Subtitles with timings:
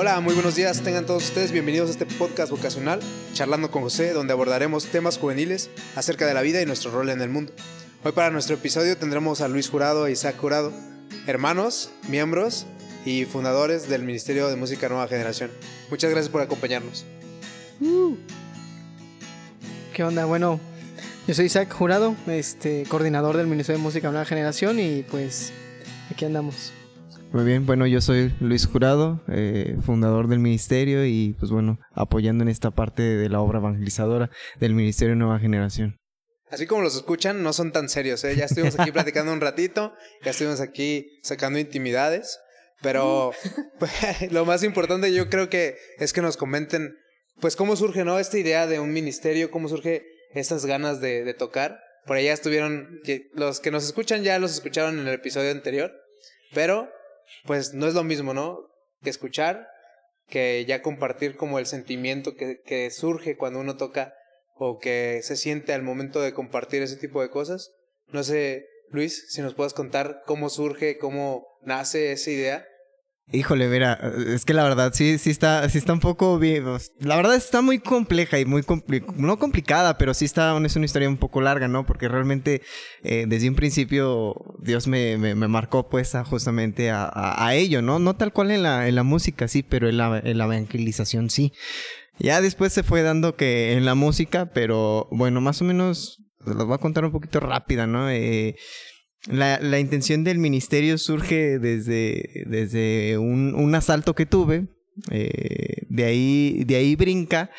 [0.00, 3.00] Hola, muy buenos días, tengan todos ustedes bienvenidos a este podcast vocacional,
[3.32, 7.20] Charlando con José, donde abordaremos temas juveniles acerca de la vida y nuestro rol en
[7.20, 7.52] el mundo.
[8.04, 10.72] Hoy para nuestro episodio tendremos a Luis Jurado e Isaac Jurado,
[11.26, 12.64] hermanos, miembros
[13.04, 15.50] y fundadores del Ministerio de Música Nueva Generación.
[15.90, 17.04] Muchas gracias por acompañarnos.
[17.80, 18.14] Uh.
[19.92, 20.26] ¿Qué onda?
[20.26, 20.60] Bueno,
[21.26, 25.52] yo soy Isaac Jurado, este, coordinador del Ministerio de Música Nueva Generación y pues
[26.08, 26.72] aquí andamos.
[27.30, 32.42] Muy bien, bueno, yo soy Luis Jurado, eh, fundador del ministerio y pues bueno, apoyando
[32.42, 35.98] en esta parte de la obra evangelizadora del Ministerio Nueva Generación.
[36.50, 38.34] Así como los escuchan, no son tan serios, ¿eh?
[38.34, 39.92] Ya estuvimos aquí platicando un ratito,
[40.24, 42.40] ya estuvimos aquí sacando intimidades,
[42.80, 43.32] pero
[43.78, 43.92] pues,
[44.32, 46.96] lo más importante yo creo que es que nos comenten,
[47.40, 48.18] pues cómo surge, ¿no?
[48.18, 51.78] Esta idea de un ministerio, cómo surge estas ganas de, de tocar.
[52.06, 53.00] Por allá estuvieron,
[53.34, 55.92] los que nos escuchan ya los escucharon en el episodio anterior,
[56.54, 56.88] pero
[57.44, 58.60] pues no es lo mismo, ¿no?
[59.02, 59.68] Que escuchar,
[60.28, 64.14] que ya compartir como el sentimiento que, que surge cuando uno toca
[64.54, 67.72] o que se siente al momento de compartir ese tipo de cosas.
[68.08, 72.66] No sé, Luis, si nos puedes contar cómo surge, cómo nace esa idea.
[73.30, 76.64] Híjole, mira, es que la verdad sí, sí está, sí está un poco bien.
[76.98, 78.64] La verdad está muy compleja y muy
[79.16, 81.84] no complicada, pero sí está, es una historia un poco larga, ¿no?
[81.84, 82.62] Porque realmente
[83.02, 87.98] eh, desde un principio Dios me, me, marcó pues justamente a, a, ello, ¿no?
[87.98, 91.28] No tal cual en la, en la música, sí, pero en la, en la evangelización
[91.28, 91.52] sí.
[92.18, 96.64] Ya después se fue dando que en la música, pero bueno, más o menos, los
[96.64, 98.08] voy a contar un poquito rápida, ¿no?
[98.10, 98.56] Eh,
[99.26, 104.68] la, la, intención del ministerio surge desde, desde un, un asalto que tuve.
[105.10, 107.50] Eh, de ahí, de ahí brinca,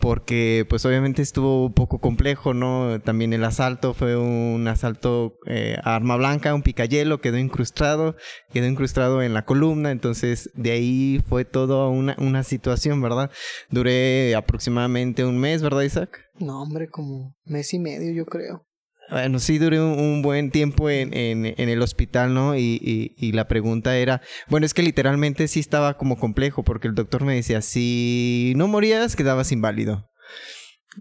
[0.00, 3.00] porque pues obviamente estuvo un poco complejo, ¿no?
[3.00, 8.16] También el asalto fue un asalto eh, a arma blanca, un picayelo, quedó incrustado,
[8.50, 13.30] quedó incrustado en la columna, entonces de ahí fue toda una, una situación, ¿verdad?
[13.70, 16.24] Duré aproximadamente un mes, ¿verdad, Isaac?
[16.38, 18.66] No, hombre, como mes y medio, yo creo.
[19.10, 22.56] Bueno, sí duré un, buen tiempo en, en, el hospital, ¿no?
[22.56, 26.94] Y, y, la pregunta era, bueno, es que literalmente sí estaba como complejo, porque el
[26.94, 30.08] doctor me decía, si no morías, quedabas inválido.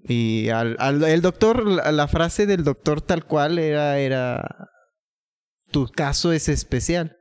[0.04, 4.70] Y al, el doctor, la, frase del doctor tal cual era, era,
[5.72, 7.18] tu caso es especial,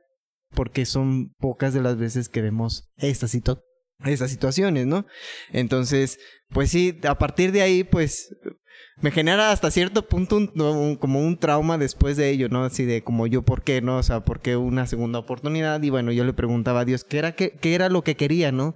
[0.51, 3.59] porque son pocas de las veces que vemos esta situ
[4.03, 5.05] estas situaciones, ¿no?
[5.51, 6.19] Entonces,
[6.49, 8.35] pues sí, a partir de ahí, pues
[9.01, 12.63] me genera hasta cierto punto un, como un trauma después de ello, ¿no?
[12.63, 13.97] Así de como yo, ¿por qué, no?
[13.97, 15.81] O sea, ¿por qué una segunda oportunidad?
[15.83, 18.51] Y bueno, yo le preguntaba a Dios qué era, qué, qué era lo que quería,
[18.51, 18.75] ¿no?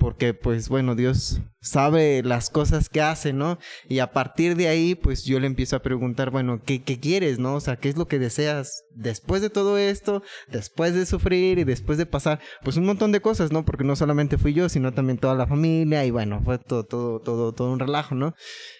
[0.00, 3.58] Porque pues bueno, Dios sabe las cosas que hace, ¿no?
[3.86, 7.38] Y a partir de ahí, pues yo le empiezo a preguntar, bueno, ¿qué, qué quieres,
[7.38, 7.56] no?
[7.56, 11.64] O sea, ¿qué es lo que deseas después de todo esto, después de sufrir y
[11.64, 13.66] después de pasar, pues un montón de cosas, ¿no?
[13.66, 17.20] Porque no solamente fui yo, sino también toda la familia y bueno, fue todo, todo,
[17.20, 18.34] todo, todo un relajo, ¿no?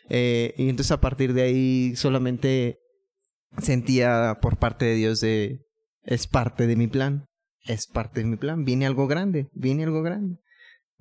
[0.09, 2.79] Eh, y entonces a partir de ahí solamente
[3.59, 5.67] sentía por parte de Dios de,
[6.03, 7.27] es parte de mi plan,
[7.67, 10.39] es parte de mi plan, viene algo grande, viene algo grande,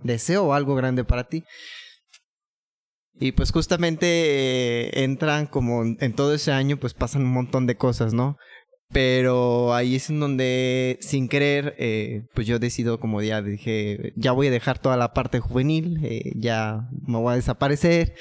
[0.03, 1.43] deseo algo grande para ti.
[3.19, 7.75] Y pues justamente eh, entran como en todo ese año, pues pasan un montón de
[7.75, 8.37] cosas, ¿no?
[8.91, 14.31] Pero ahí es en donde, sin querer, eh, pues yo decido como ya dije, ya
[14.31, 18.15] voy a dejar toda la parte juvenil, eh, ya me voy a desaparecer.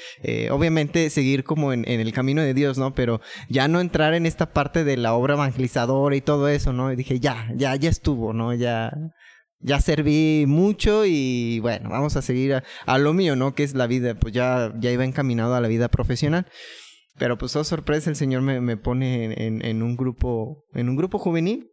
[0.51, 2.93] Obviamente seguir como en, el camino de Dios, ¿no?
[2.93, 6.89] Pero ya no entrar en esta parte de la obra evangelizadora y todo eso, ¿no?
[6.89, 8.53] Dije, ya, ya, ya estuvo, ¿no?
[8.53, 8.91] Ya,
[9.59, 13.55] ya serví mucho y bueno, vamos a seguir a, lo mío, ¿no?
[13.55, 16.47] Que es la vida, pues ya, ya iba encaminado a la vida profesional.
[17.17, 20.87] Pero pues, oh sorpresa, el Señor me, me pone en, en, en, un grupo, en
[20.87, 21.69] un grupo juvenil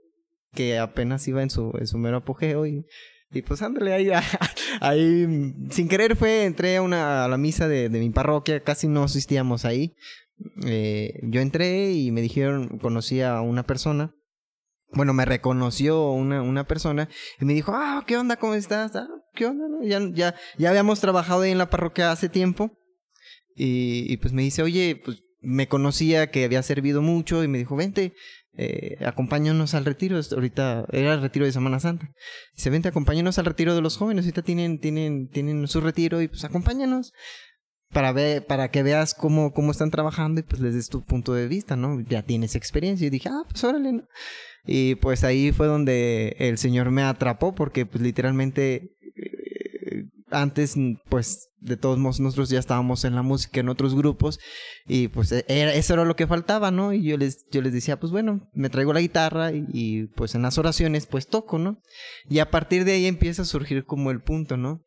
[0.52, 2.84] que apenas iba en su, en su mero apogeo y,
[3.30, 4.10] y pues ándale, ahí,
[4.80, 8.88] ahí, sin querer fue, entré a, una, a la misa de, de mi parroquia, casi
[8.88, 9.94] no asistíamos ahí.
[10.66, 14.15] Eh, yo entré y me dijeron, conocí a una persona,
[14.92, 17.09] bueno, me reconoció una, una persona
[17.41, 18.36] y me dijo, ah, ¿qué onda?
[18.36, 18.94] ¿Cómo estás?
[18.97, 19.65] Ah, ¿Qué onda?
[19.83, 22.71] Ya, ya, ya habíamos trabajado ahí en la parroquia hace tiempo.
[23.54, 27.59] Y, y, pues me dice, oye, pues me conocía que había servido mucho y me
[27.59, 28.15] dijo, vente,
[28.59, 30.18] eh, acompáñanos al retiro.
[30.33, 32.10] Ahorita era el retiro de Semana Santa.
[32.54, 34.24] Dice, vente, acompáñanos al retiro de los jóvenes.
[34.24, 37.12] Ahorita tienen, tienen, tienen su retiro y pues acompáñanos
[37.97, 41.33] para ver, para que veas cómo, cómo están trabajando y pues les des tu punto
[41.33, 41.98] de vista, ¿no?
[42.03, 43.07] Ya tienes experiencia.
[43.07, 44.03] Y dije, ah, pues órale, ¿no?
[44.66, 48.97] Y pues ahí fue donde el Señor me atrapó porque pues literalmente
[50.31, 50.75] antes,
[51.09, 54.39] pues, de todos modos, nosotros ya estábamos en la música en otros grupos
[54.87, 56.93] y pues e, era, eso era lo que faltaba, ¿no?
[56.93, 60.43] Y yo les, yo les decía, pues bueno, me traigo la guitarra y, pues en
[60.43, 61.81] las oraciones pues toco, ¿no?
[62.28, 64.84] Y a partir de ahí empieza a surgir como el punto, ¿no?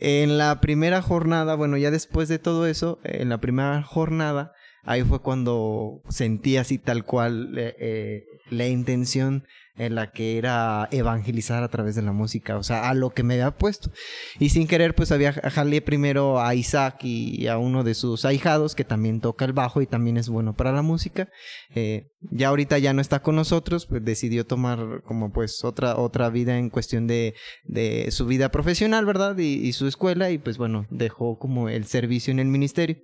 [0.00, 4.52] En la primera jornada, bueno, ya después de todo eso, en la primera jornada,
[4.82, 9.46] ahí fue cuando sentí así tal cual eh, eh, la intención
[9.78, 13.22] en la que era evangelizar a través de la música, o sea, a lo que
[13.22, 13.90] me había puesto.
[14.38, 18.74] Y sin querer, pues había jalé primero a Isaac y a uno de sus ahijados,
[18.74, 21.28] que también toca el bajo y también es bueno para la música.
[21.74, 26.30] Eh, ya ahorita ya no está con nosotros, pues decidió tomar como pues otra, otra
[26.30, 27.34] vida en cuestión de,
[27.64, 29.38] de su vida profesional, ¿verdad?
[29.38, 32.96] Y, y su escuela, y pues bueno, dejó como el servicio en el ministerio.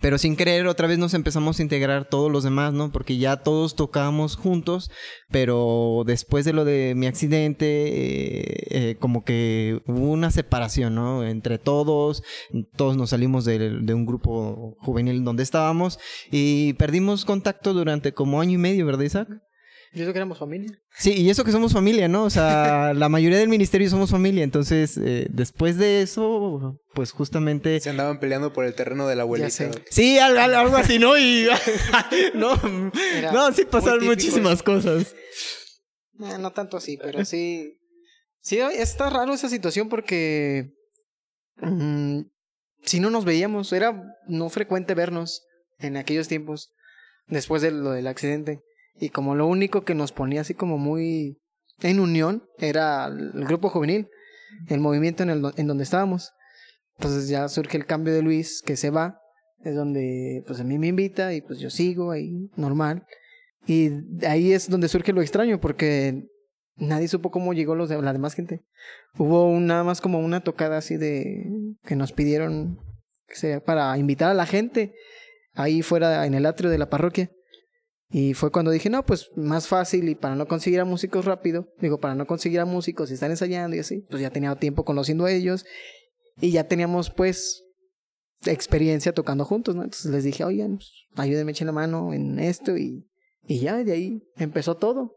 [0.00, 2.92] Pero sin querer, otra vez nos empezamos a integrar todos los demás, ¿no?
[2.92, 4.90] Porque ya todos tocábamos juntos,
[5.30, 11.24] pero después de lo de mi accidente, eh, eh, como que hubo una separación, ¿no?
[11.24, 12.22] Entre todos,
[12.76, 15.98] todos nos salimos de, de, un grupo juvenil donde estábamos
[16.30, 19.28] y perdimos contacto durante como año y medio, ¿verdad, Isaac?
[19.94, 20.76] Y eso que éramos familia.
[20.98, 22.24] Sí, y eso que somos familia, ¿no?
[22.24, 24.42] O sea, la mayoría del ministerio somos familia.
[24.42, 27.78] Entonces, eh, después de eso, pues justamente.
[27.78, 29.70] Se andaban peleando por el terreno de la abuelita.
[29.90, 31.16] Sí, algo, algo, así, ¿no?
[31.16, 31.46] Y.
[32.34, 32.56] no,
[33.32, 35.14] no, sí pasaron muchísimas cosas.
[36.14, 37.78] No, no tanto así, pero sí.
[38.40, 40.72] Sí, está raro esa situación porque.
[41.58, 42.22] Mmm,
[42.82, 45.44] si no nos veíamos, era no frecuente vernos
[45.78, 46.72] en aquellos tiempos,
[47.28, 48.60] después de lo del accidente.
[48.98, 51.38] Y como lo único que nos ponía así como muy
[51.80, 54.08] en unión era el grupo juvenil,
[54.68, 56.32] el movimiento en, el, en donde estábamos.
[56.98, 59.20] Entonces ya surge el cambio de Luis, que se va,
[59.64, 63.04] es donde pues a mí me invita y pues yo sigo ahí, normal.
[63.66, 63.90] Y
[64.26, 66.28] ahí es donde surge lo extraño, porque
[66.76, 68.62] nadie supo cómo llegó los de, la demás gente.
[69.16, 71.46] Hubo un, nada más como una tocada así de
[71.84, 72.78] que nos pidieron
[73.26, 74.94] que sea para invitar a la gente
[75.54, 77.30] ahí fuera en el atrio de la parroquia.
[78.10, 81.68] Y fue cuando dije, no, pues más fácil y para no conseguir a músicos rápido,
[81.80, 84.84] digo, para no conseguir a músicos y estar ensayando y así, pues ya tenía tiempo
[84.84, 85.64] conociendo a ellos
[86.40, 87.64] y ya teníamos pues
[88.46, 89.82] experiencia tocando juntos, ¿no?
[89.82, 93.06] Entonces les dije, oigan, pues, ayúdenme, echen la mano en esto y,
[93.46, 95.14] y ya de ahí empezó todo.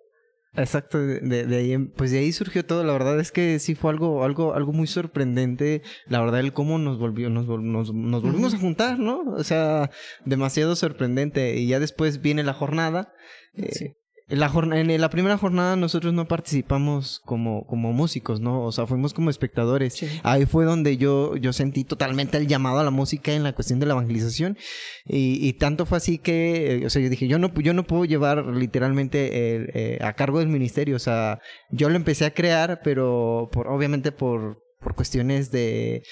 [0.55, 2.83] Exacto, de, de, ahí, pues de ahí surgió todo.
[2.83, 5.83] La verdad es que sí fue algo, algo, algo muy sorprendente.
[6.07, 9.21] La verdad, el cómo nos volvió, nos, nos, nos volvimos a juntar, ¿no?
[9.35, 9.91] O sea,
[10.25, 11.57] demasiado sorprendente.
[11.57, 13.13] Y ya después viene la jornada.
[13.53, 13.96] Eh, sí.
[14.29, 18.63] En la, en la primera jornada nosotros no participamos como, como músicos, ¿no?
[18.63, 19.94] O sea, fuimos como espectadores.
[19.94, 20.07] Sí.
[20.21, 23.79] Ahí fue donde yo, yo sentí totalmente el llamado a la música en la cuestión
[23.79, 24.57] de la evangelización.
[25.06, 27.88] Y, y tanto fue así que, eh, o sea, yo dije, yo no, yo no
[27.88, 30.97] puedo llevar literalmente el, eh, a cargo del ministerio.
[30.97, 31.39] O sea,
[31.71, 36.03] yo lo empecé a crear, pero por, obviamente por, por cuestiones de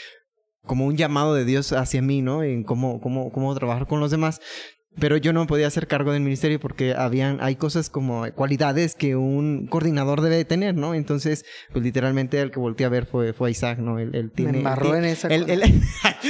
[0.66, 2.44] como un llamado de Dios hacia mí, ¿no?
[2.44, 4.42] En cómo, cómo, cómo trabajar con los demás
[5.00, 9.16] pero yo no podía hacer cargo del ministerio porque habían hay cosas como cualidades que
[9.16, 13.34] un coordinador debe de tener no entonces pues literalmente el que volteé a ver fue
[13.34, 15.62] fue Isaac no él, él tiene me embarró él, en esa él, él,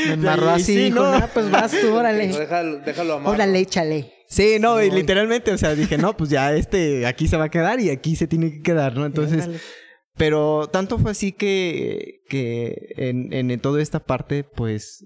[0.07, 1.19] me embarró así sí, dijo no.
[1.19, 1.27] no.
[1.27, 4.11] pues vas tú órale déjalo, déjalo amar órale échale.
[4.27, 7.49] Sí, no, y literalmente, o sea, dije, no, pues ya este aquí se va a
[7.49, 9.05] quedar y aquí se tiene que quedar, ¿no?
[9.05, 9.47] Entonces,
[10.17, 15.05] pero tanto fue así que, que en, en toda esta parte, pues,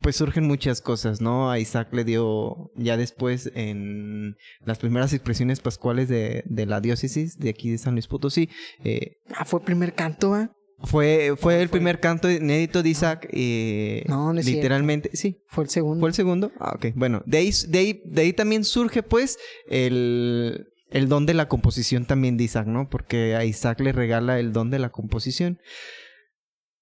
[0.00, 1.50] pues surgen muchas cosas, ¿no?
[1.50, 7.38] A Isaac le dio ya después en las primeras expresiones pascuales de, de la diócesis
[7.38, 8.48] de aquí de San Luis Potosí.
[8.82, 10.48] Eh, ah, fue el primer canto, ¿eh?
[10.82, 13.28] Fue, fue el primer canto inédito de Isaac.
[13.32, 15.38] Eh, no, no es Literalmente, cierto.
[15.38, 15.44] sí.
[15.48, 16.00] Fue el segundo.
[16.00, 16.52] ¿Fue el segundo?
[16.58, 16.86] Ah, ok.
[16.94, 19.38] Bueno, de ahí, de ahí, de ahí también surge, pues,
[19.68, 22.88] el, el don de la composición también de Isaac, ¿no?
[22.88, 25.58] Porque a Isaac le regala el don de la composición.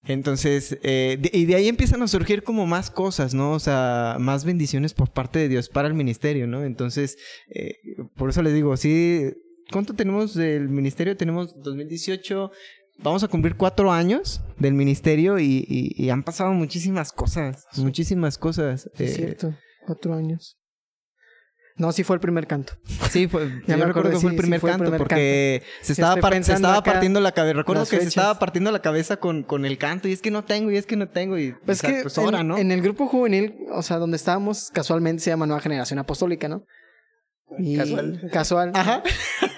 [0.05, 3.53] Entonces, eh, de, y de ahí empiezan a surgir como más cosas, ¿no?
[3.53, 6.65] O sea, más bendiciones por parte de Dios para el ministerio, ¿no?
[6.65, 7.19] Entonces,
[7.51, 7.75] eh,
[8.17, 9.25] por eso les digo, sí,
[9.71, 11.17] ¿cuánto tenemos del ministerio?
[11.17, 12.51] Tenemos 2018,
[12.99, 18.39] vamos a cumplir cuatro años del ministerio y, y, y han pasado muchísimas cosas, muchísimas
[18.39, 18.91] cosas.
[18.95, 19.55] Es eh, cierto,
[19.87, 20.58] cuatro años.
[21.79, 22.73] No, sí fue el primer canto.
[23.09, 24.99] Sí, fue, ya yo me recuerdo que fue, el primer sí fue el canto primer
[24.99, 25.87] porque canto.
[25.87, 27.55] se estaba, par se estaba partiendo la cabeza.
[27.55, 28.03] Recuerdo que fechas.
[28.03, 30.77] se estaba partiendo la cabeza con, con el canto y es que no tengo y
[30.77, 32.59] es que no tengo y pues, o sea, que pues ahora, en, ¿no?
[32.59, 36.65] En el grupo juvenil, o sea, donde estábamos casualmente se llama Nueva Generación Apostólica, ¿no?
[37.57, 38.29] Y casual.
[38.33, 38.73] Casual.
[38.75, 39.03] Ajá.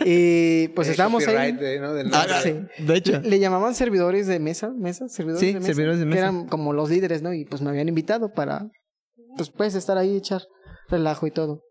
[0.05, 1.53] Y pues estábamos ahí.
[1.53, 1.95] De, ¿no?
[1.95, 2.55] Del ah, sí.
[2.79, 3.21] De hecho.
[3.21, 5.67] Le, le, llamaban servidores de mesa, mesa, servidores sí, de mesa.
[5.67, 6.15] servidores de mesa.
[6.15, 7.33] Que eran como los líderes, ¿no?
[7.33, 8.69] Y pues me habían invitado para,
[9.37, 10.43] pues puedes estar ahí y echar
[10.89, 11.63] relajo y todo.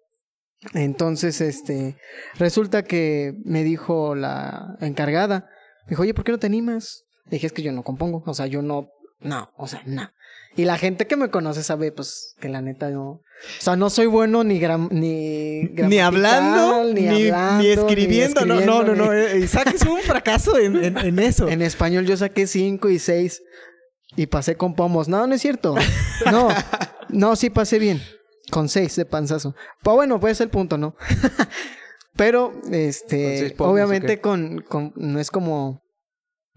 [0.73, 1.95] Entonces, este,
[2.37, 5.47] resulta que me dijo la encargada,
[5.85, 7.05] me dijo, oye, ¿por qué no te animas?
[7.25, 8.89] Dije, es que yo no compongo, o sea, yo no,
[9.21, 10.09] no, o sea, no.
[10.55, 13.07] Y la gente que me conoce sabe, pues, que la neta no.
[13.09, 13.21] O
[13.59, 18.45] sea, no soy bueno ni gram, ni, ni hablando, gramatical, ni, hablando, ni escribiendo.
[18.45, 19.13] No, no, no, no.
[19.13, 21.47] ni- eh, Isaac es un fracaso en, en- en eso.
[21.47, 23.41] En español yo saqué cinco y seis
[24.17, 25.07] y pasé con pomos.
[25.07, 25.75] No, no es cierto.
[26.31, 26.49] No,
[27.09, 28.01] no, sí pasé bien.
[28.50, 29.56] Con seis de panzazo.
[29.84, 30.96] Pues bueno, pues es el punto, ¿no?
[32.15, 35.82] Pero, ¿Con seis este, obviamente con, con, no es como,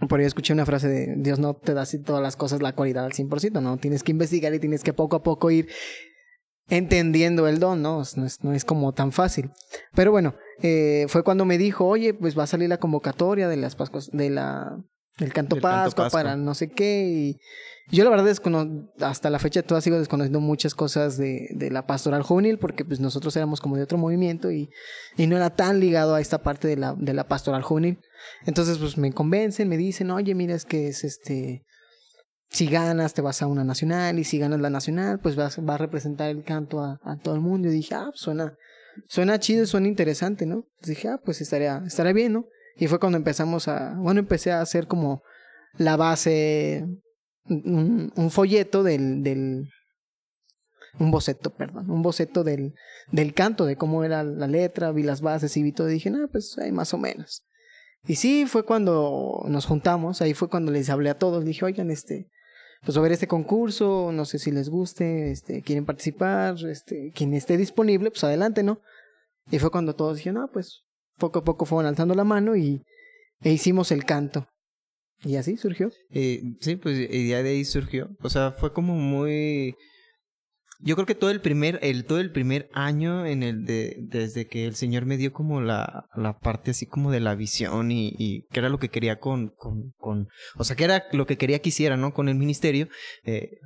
[0.09, 2.75] por ahí escuché una frase de Dios no te da así todas las cosas la
[2.75, 3.77] cualidad al 100%, ¿no?
[3.77, 5.69] Tienes que investigar y tienes que poco a poco ir
[6.69, 8.03] entendiendo el don, ¿no?
[8.17, 9.51] No es, no es como tan fácil.
[9.95, 13.57] Pero bueno, eh, fue cuando me dijo, oye, pues va a salir la convocatoria de
[13.57, 14.79] las Pascuas, de la,
[15.19, 17.38] del canto Pascua para no sé qué.
[17.90, 21.71] Y yo la verdad descono hasta la fecha todavía sigo desconociendo muchas cosas de, de
[21.71, 24.71] la pastoral juvenil porque pues nosotros éramos como de otro movimiento y,
[25.16, 27.99] y no era tan ligado a esta parte de la, de la pastoral juvenil.
[28.47, 31.64] Entonces pues me convencen, me dicen, oye, mira, es que es este...
[32.54, 35.76] Si ganas, te vas a una nacional, y si ganas la nacional, pues vas, va
[35.76, 37.69] a representar el canto a, a todo el mundo.
[37.69, 38.54] Y dije, ah, pues suena,
[39.09, 40.66] suena chido, suena interesante, ¿no?
[40.75, 42.45] Entonces dije, ah, pues estaría, estaría bien, ¿no?
[42.76, 45.23] Y fue cuando empezamos a, bueno, empecé a hacer como
[45.76, 46.87] la base,
[47.47, 49.69] un, folleto del, del,
[50.99, 52.75] un boceto, perdón, un boceto del,
[53.11, 56.11] del canto, de cómo era la letra, vi las bases y vi todo, y dije,
[56.11, 57.45] no, pues ahí más o menos.
[58.07, 61.91] Y sí, fue cuando nos juntamos, ahí fue cuando les hablé a todos, dije, oigan,
[61.91, 62.29] este,
[62.85, 67.33] pues a ver este concurso, no sé si les guste, este, quieren participar, este, quien
[67.35, 68.81] esté disponible, pues adelante, ¿no?
[69.50, 70.83] Y fue cuando todos dijeron, no, pues
[71.19, 72.83] poco a poco fueron alzando la mano y
[73.42, 74.47] e hicimos el canto.
[75.25, 75.90] Y así surgió.
[76.11, 78.11] Eh, sí, pues y ya de ahí surgió.
[78.23, 79.75] O sea, fue como muy.
[80.81, 84.49] Yo creo que todo el primer, el, todo el primer año en el de, desde
[84.49, 88.47] que el Señor me dio como la, la parte así como de la visión y,
[88.50, 90.26] que era lo que quería con, con, con,
[90.57, 92.12] o sea, que era lo que quería que hiciera, ¿no?
[92.12, 92.88] Con el ministerio,
[93.23, 93.61] eh,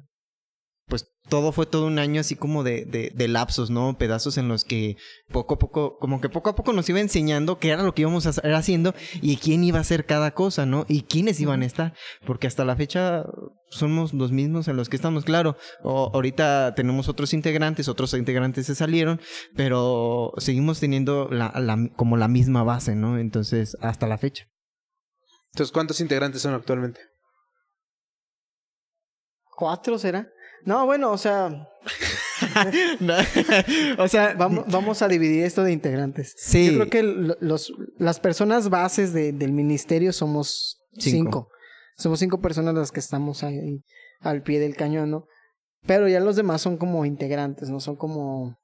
[1.29, 3.97] todo fue todo un año así como de, de, de lapsos, ¿no?
[3.99, 4.97] Pedazos en los que
[5.31, 8.03] poco a poco, como que poco a poco nos iba enseñando qué era lo que
[8.03, 10.85] íbamos a estar haciendo y quién iba a hacer cada cosa, ¿no?
[10.89, 11.95] Y quiénes iban a estar.
[12.25, 13.25] Porque hasta la fecha
[13.71, 15.57] somos los mismos en los que estamos, claro.
[15.83, 19.21] O, ahorita tenemos otros integrantes, otros integrantes se salieron,
[19.57, 23.19] pero seguimos teniendo la, la, como la misma base, ¿no?
[23.19, 24.47] Entonces, hasta la fecha.
[25.53, 27.01] Entonces, ¿cuántos integrantes son actualmente?
[29.57, 30.29] ¿Cuatro será?
[30.67, 31.69] No, bueno, o sea,
[33.99, 36.35] o sea, vamos, vamos a dividir esto de integrantes.
[36.37, 36.67] Sí.
[36.73, 41.17] Yo creo que lo- los, las personas bases de- del ministerio somos Cinco.
[41.17, 41.49] cinco.
[41.99, 43.83] Somos cinco personas las que estamos ahí
[44.21, 45.27] al pie del cañón, ¿no?
[45.87, 47.81] Pero ya los demás son como integrantes, ¿no?
[47.81, 48.59] Son como...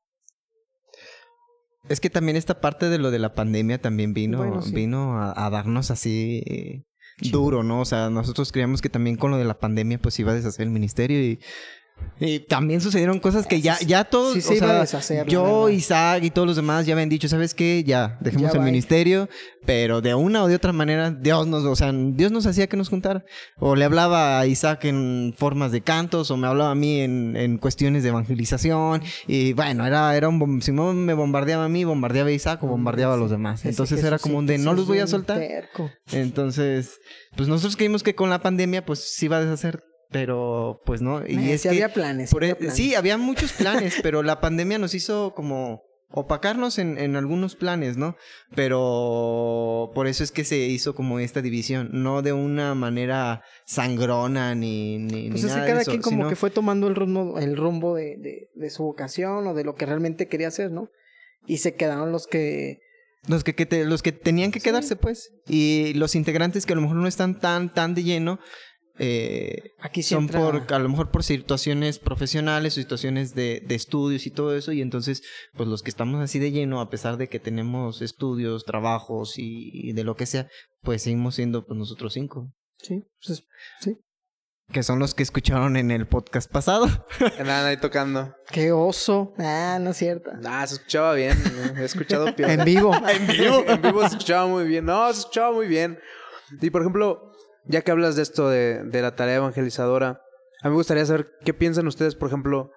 [1.88, 4.72] Es que también esta parte de lo de la pandemia también vino, Bueno, sí.
[4.74, 6.84] vino a, a darnos así eh,
[7.30, 7.80] duro, ¿no?
[7.80, 10.64] O sea, nosotros creíamos que también con lo de la pandemia pues iba a deshacer
[10.64, 11.40] el ministerio y,
[12.20, 15.68] y también sucedieron cosas que ya, ya todos, Sí o sea, deshacer, yo.
[15.68, 17.82] Isaac y todos los demás ya habían dicho, ¿sabes qué?
[17.84, 18.70] Ya, dejemos Ya el bye.
[18.70, 19.28] ministerio,
[19.66, 22.76] pero de una o de otra manera Dios nos, o sea, Dios nos hacía que
[22.76, 23.24] nos juntara.
[23.58, 27.36] O le hablaba a Isaac en formas de cantos, o me hablaba a mí en,
[27.36, 29.02] en cuestiones de evangelización.
[29.26, 32.68] Y bueno, era, era un si no me bombardeaba a mí, bombardeaba a Isaac o
[32.68, 33.64] bombardeaba a los demás.
[33.64, 35.42] Entonces era sí como un de sí no los voy a soltar.
[36.12, 37.00] Entonces,
[37.36, 39.82] pues nosotros creímos que con la pandemia pues se iba a deshacer,
[40.12, 41.26] pero pues no.
[41.26, 42.30] Y es que había planes.
[42.30, 42.76] por había e- planes.
[42.76, 45.82] sí, había muchos planes, pero la pandemia nos hizo como
[46.14, 48.16] opacarnos en, en algunos planes, ¿no?
[48.54, 54.54] Pero por eso es que se hizo como esta división, no de una manera sangrona
[54.54, 56.94] ni, ni, Pues ni nada de cada eso, quien como sino- que fue tomando el
[56.94, 60.70] rumbo, el rumbo de, de, de su vocación o de lo que realmente quería hacer,
[60.70, 60.90] ¿no?
[61.46, 62.78] Y se quedaron los que...
[63.28, 65.30] Los que, que te- los que tenían que quedarse, pues.
[65.48, 68.40] Y los integrantes que a lo mejor no están tan, tan de lleno,
[68.98, 73.62] eh, Aquí sí son entra- por, a lo mejor por situaciones profesionales o situaciones de,
[73.66, 74.72] de estudios y todo eso.
[74.72, 75.22] Y entonces,
[75.54, 79.70] pues los que estamos así de lleno, a pesar de que tenemos estudios, trabajos y,
[79.72, 80.48] y de lo que sea,
[80.82, 82.52] pues seguimos siendo pues nosotros cinco.
[82.78, 83.44] Sí, pues,
[83.80, 83.96] sí.
[84.72, 86.86] Que son los que escucharon en el podcast pasado.
[87.44, 88.34] Nada, ahí tocando.
[88.50, 89.34] Qué oso.
[89.38, 90.30] Ah, no es cierto.
[90.46, 91.36] Ah, se escuchaba bien.
[91.76, 92.50] He escuchado peor.
[92.50, 92.94] En vivo.
[93.08, 93.64] en vivo.
[93.66, 94.84] en vivo se escuchaba muy bien.
[94.86, 95.98] No, se escuchaba muy bien.
[96.60, 97.31] Y por ejemplo,
[97.66, 100.20] ya que hablas de esto de, de la tarea evangelizadora,
[100.62, 102.70] a mí me gustaría saber qué piensan ustedes, por ejemplo,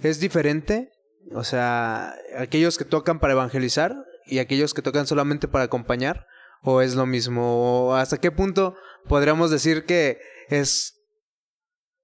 [0.00, 0.90] ¿es diferente?
[1.32, 3.94] O sea, aquellos que tocan para evangelizar
[4.26, 6.26] y aquellos que tocan solamente para acompañar,
[6.62, 8.74] o es lo mismo, o hasta qué punto
[9.08, 10.18] podríamos decir que
[10.48, 10.96] es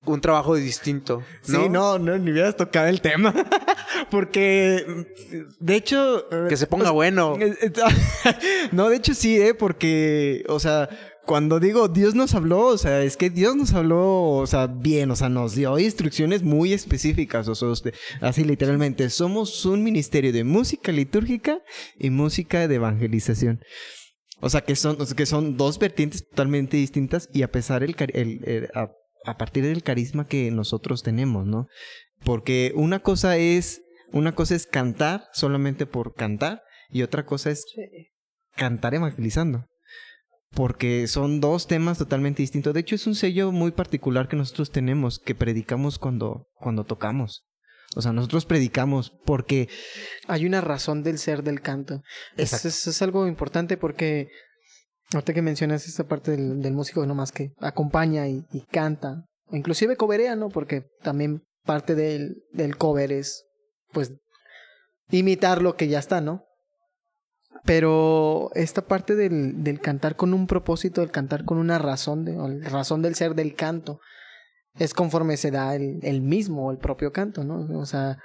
[0.05, 1.25] un trabajo distinto.
[1.49, 1.63] ¿no?
[1.63, 3.35] Sí, no, no, ni hubieras tocado el tema.
[4.11, 4.85] Porque,
[5.59, 6.31] de hecho...
[6.33, 7.37] eh, Que se ponga bueno.
[8.73, 9.55] No, de hecho sí, ¿eh?
[9.55, 10.89] Porque, o sea,
[11.27, 15.11] cuando digo Dios nos habló, o sea, es que Dios nos habló, o sea, bien,
[15.11, 20.33] o sea, nos dio instrucciones muy específicas, o sea, usted- así literalmente, somos un ministerio
[20.33, 21.61] de música litúrgica
[21.99, 23.61] y música de evangelización.
[24.41, 27.83] O sea, que son, o sea, que son dos vertientes totalmente distintas y a pesar
[27.83, 28.91] el, cari- el- el- a,
[29.25, 31.67] a partir del carisma que nosotros tenemos, ¿no?
[32.25, 37.65] Porque una cosa es, una cosa es cantar solamente por cantar y otra cosa es
[38.55, 39.67] cantar evangelizando.
[40.57, 42.75] Porque son dos temas totalmente distintos.
[42.75, 47.45] De hecho, es un sello muy particular que nosotros tenemos, que predicamos cuando, cuando tocamos.
[47.95, 49.69] O sea, nosotros predicamos porque
[50.27, 52.03] Hay una razón del ser del canto.
[52.37, 52.69] Es, Exacto.
[52.69, 54.29] es, es algo importante porque
[55.13, 59.27] ahorita que mencionas esta parte del, del músico no más que acompaña y, y canta,
[59.47, 60.49] o inclusive coverea, ¿no?
[60.49, 63.45] Porque también parte del, del cover es
[63.93, 64.13] pues
[65.11, 66.46] imitar lo que ya está, ¿no?
[67.65, 72.39] Pero esta parte del, del cantar con un propósito, del cantar con una razón, de,
[72.39, 74.01] o la razón del ser del canto,
[74.79, 77.67] es conforme se da el, el mismo, el propio canto, ¿no?
[77.79, 78.19] O sea,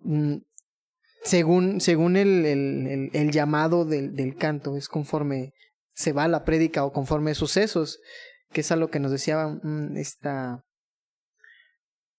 [0.00, 0.36] mm,
[1.22, 5.52] según, según el, el, el, llamado del, del canto, es conforme
[5.94, 7.98] se va la prédica o conforme sucesos,
[8.52, 10.64] que es a lo que nos decía mm, esta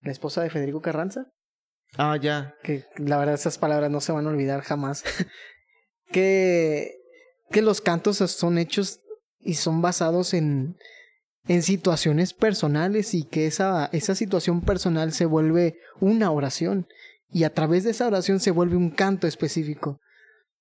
[0.01, 1.25] la esposa de Federico Carranza,
[1.97, 2.55] Ah, ya.
[2.63, 5.03] que la verdad esas palabras no se van a olvidar jamás,
[6.11, 6.99] que,
[7.49, 8.99] que los cantos son hechos
[9.39, 10.77] y son basados en,
[11.47, 16.87] en situaciones personales y que esa, esa situación personal se vuelve una oración
[17.29, 19.99] y a través de esa oración se vuelve un canto específico.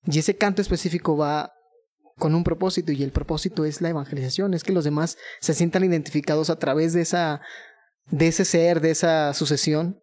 [0.07, 1.53] Y ese canto específico va
[2.17, 5.85] con un propósito y el propósito es la evangelización, es que los demás se sientan
[5.85, 7.41] identificados a través de esa
[8.11, 10.03] de ese ser, de esa sucesión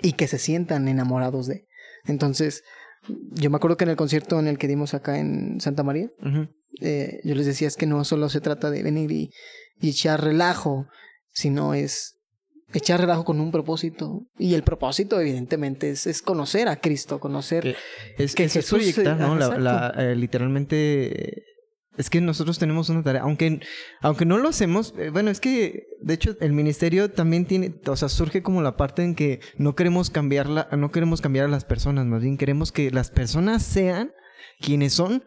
[0.00, 1.66] y que se sientan enamorados de.
[2.04, 2.62] Entonces,
[3.08, 6.10] yo me acuerdo que en el concierto en el que dimos acá en Santa María,
[6.80, 9.30] eh, yo les decía es que no solo se trata de venir y,
[9.80, 10.86] y echar relajo,
[11.32, 12.16] sino es
[12.72, 14.26] echar relajo con un propósito.
[14.38, 17.62] Y el propósito, evidentemente, es, es conocer a Cristo, conocer...
[18.16, 19.34] Que- Es Que es Jesús proyectar, ¿no?
[19.58, 21.42] la, eh, literalmente.
[21.96, 23.60] Es que nosotros tenemos una tarea, aunque,
[24.00, 27.96] aunque no lo hacemos, eh, bueno, es que de hecho el ministerio también tiene, o
[27.96, 31.64] sea, surge como la parte en que no queremos cambiarla, no queremos cambiar a las
[31.64, 34.12] personas, más bien queremos que las personas sean
[34.60, 35.24] quienes son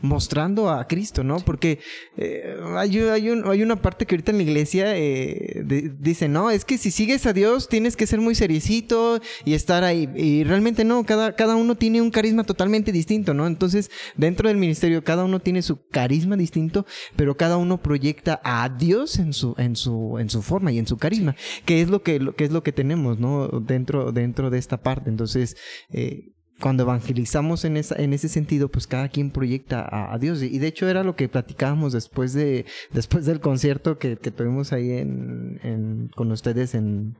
[0.00, 1.38] mostrando a Cristo, ¿no?
[1.38, 1.78] Porque
[2.16, 6.28] eh, hay, hay, un- hay una parte que ahorita en la iglesia eh, de- dice,
[6.28, 10.08] no, es que si sigues a Dios tienes que ser muy seriecito y estar ahí.
[10.16, 13.46] Y realmente no, cada, cada uno tiene un carisma totalmente distinto, ¿no?
[13.46, 18.68] Entonces, dentro del ministerio, cada uno tiene su carisma distinto, pero cada uno proyecta a
[18.70, 22.02] Dios en su, en su, en su forma y en su carisma, que es lo
[22.02, 23.46] que, lo, que es lo que tenemos, ¿no?
[23.60, 25.10] Dentro, dentro de esta parte.
[25.10, 25.56] Entonces,
[25.90, 30.40] eh, cuando evangelizamos en, esa, en ese sentido, pues cada quien proyecta a, a Dios.
[30.42, 34.72] Y de hecho era lo que platicábamos después de después del concierto que, que tuvimos
[34.72, 37.18] ahí en, en- con ustedes en,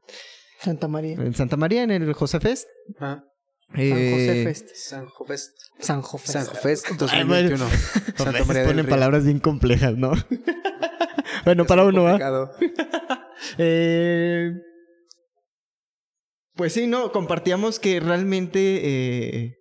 [0.60, 1.16] Santa María.
[1.16, 2.68] en Santa María, en el José Fest.
[3.00, 3.24] Ah,
[3.74, 4.68] San José Eh, Fest.
[4.74, 5.50] San Jofest.
[5.80, 6.32] San José.
[6.32, 7.58] San Jofest Ay, bueno.
[7.58, 7.64] 2021.
[7.64, 8.88] A Santa María ponen Río.
[8.94, 10.12] palabras bien complejas, ¿no?
[11.44, 12.10] bueno, Es para un uno, ¿ah?
[12.12, 12.50] complicado.
[13.58, 14.52] Eh,
[16.54, 19.56] pues sí, no, compartíamos que realmente, eh,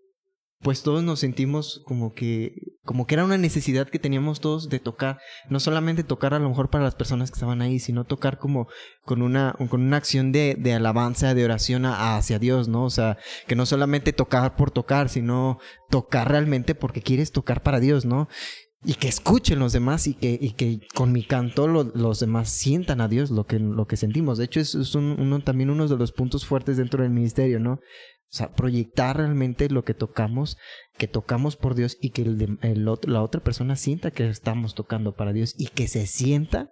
[0.60, 4.80] pues todos nos sentimos como que, como que era una necesidad que teníamos todos de
[4.80, 8.38] tocar, no solamente tocar a lo mejor para las personas que estaban ahí, sino tocar
[8.38, 8.68] como
[9.04, 12.84] con una, con una acción de, de alabanza, de oración hacia Dios, ¿no?
[12.84, 17.80] O sea, que no solamente tocar por tocar, sino tocar realmente porque quieres tocar para
[17.80, 18.28] Dios, ¿no?
[18.84, 22.50] Y que escuchen los demás y que, y que con mi canto lo- los demás
[22.50, 24.38] sientan a Dios lo que, lo que sentimos.
[24.38, 27.60] De hecho, es, es un- uno, también uno de los puntos fuertes dentro del ministerio,
[27.60, 27.74] ¿no?
[27.74, 30.58] O sea, proyectar realmente lo que tocamos,
[30.98, 35.14] que tocamos por Dios y que el el la otra persona sienta que estamos tocando
[35.16, 36.70] para Dios y que se sienta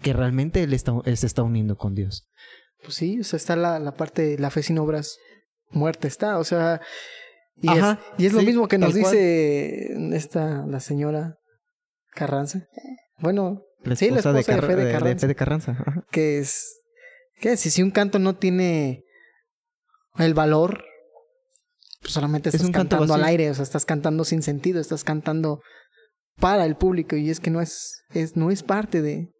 [0.00, 2.28] que realmente él, está, se está uniendo con Dios.
[2.82, 5.16] Pues sí, o sea, está la, la parte de la fe sin obras
[5.70, 6.80] muerta está, o sea,
[7.60, 9.02] y Ajá, es, y es lo mismo que nos cual.
[9.04, 11.36] dice esta, la señora
[12.14, 12.66] Carranza.
[13.18, 15.20] Bueno, La Sí, la esposa de, de Fede de- de Carranza.
[15.20, 15.72] Fede Carranza.
[15.72, 16.04] ajá.
[16.10, 16.80] que es,
[17.40, 19.02] que si, si un canto no tiene
[20.18, 20.84] el valor,
[22.00, 25.04] pues solamente Es estás canto cantando al aire, o sea, estás cantando sin sentido, estás
[25.04, 25.60] cantando
[26.40, 29.30] para el público y es que no es, es no es parte de,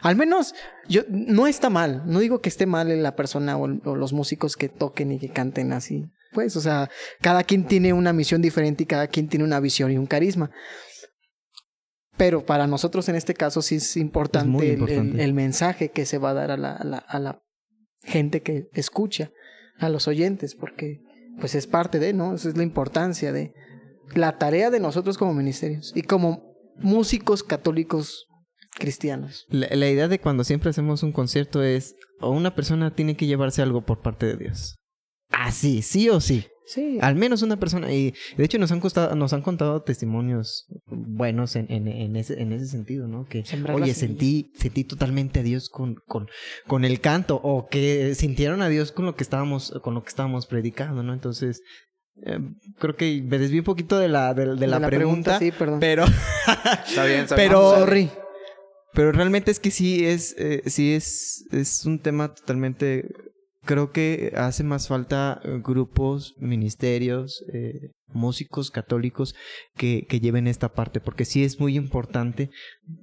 [0.00, 0.54] al menos
[0.88, 4.12] yo no está mal, no digo que esté mal en la persona o, o los
[4.14, 8.42] músicos que toquen y que canten así, pues, o sea, cada quien tiene una misión
[8.42, 10.50] diferente y cada quien tiene una visión y un carisma.
[12.16, 15.24] Pero para nosotros en este caso sí es importante, el- el- importante.
[15.24, 17.40] El, mensaje que se va a dar a la, a, la, a la
[18.02, 19.30] gente que escucha,
[19.78, 21.00] a los oyentes, porque
[21.40, 22.34] pues es parte de, ¿no?
[22.34, 23.52] Esa es la importancia de
[24.14, 25.92] la tarea de nosotros como ministerios.
[25.94, 28.26] Y como músicos católicos
[28.76, 29.46] cristianos.
[29.48, 33.26] La, la idea de cuando siempre hacemos un concierto es, o una persona tiene que
[33.26, 34.74] llevarse algo por parte de Dios.
[35.30, 36.46] Así, sí o sí.
[36.66, 36.98] Sí.
[37.00, 37.90] Al menos una persona.
[37.92, 42.42] Y de hecho nos han, costado, nos han contado testimonios buenos en, en, en, ese,
[42.42, 43.24] en ese sentido, ¿no?
[43.24, 46.28] Que, Sembrar oye, sentí, sentí totalmente a Dios con, con,
[46.66, 47.40] con el canto.
[47.42, 51.14] O que sintieron a Dios con lo que estábamos, con lo que estábamos predicando, ¿no?
[51.14, 51.62] Entonces,
[52.26, 52.38] eh,
[52.78, 55.38] creo que me desvié un poquito de la, de, de la, pregunta.
[55.38, 55.80] Sí, perdón.
[55.80, 56.04] Pero,
[56.86, 57.80] Está bien, está Pero- bien.
[57.80, 58.10] Sorry.
[58.92, 63.08] pero realmente es que sí es, eh, sí es, es un tema totalmente.
[63.64, 69.34] Creo que hace más falta eh, grupos, ministerios, eh, músicos católicos
[69.74, 72.50] que, que lleven esta parte, porque sí es muy importante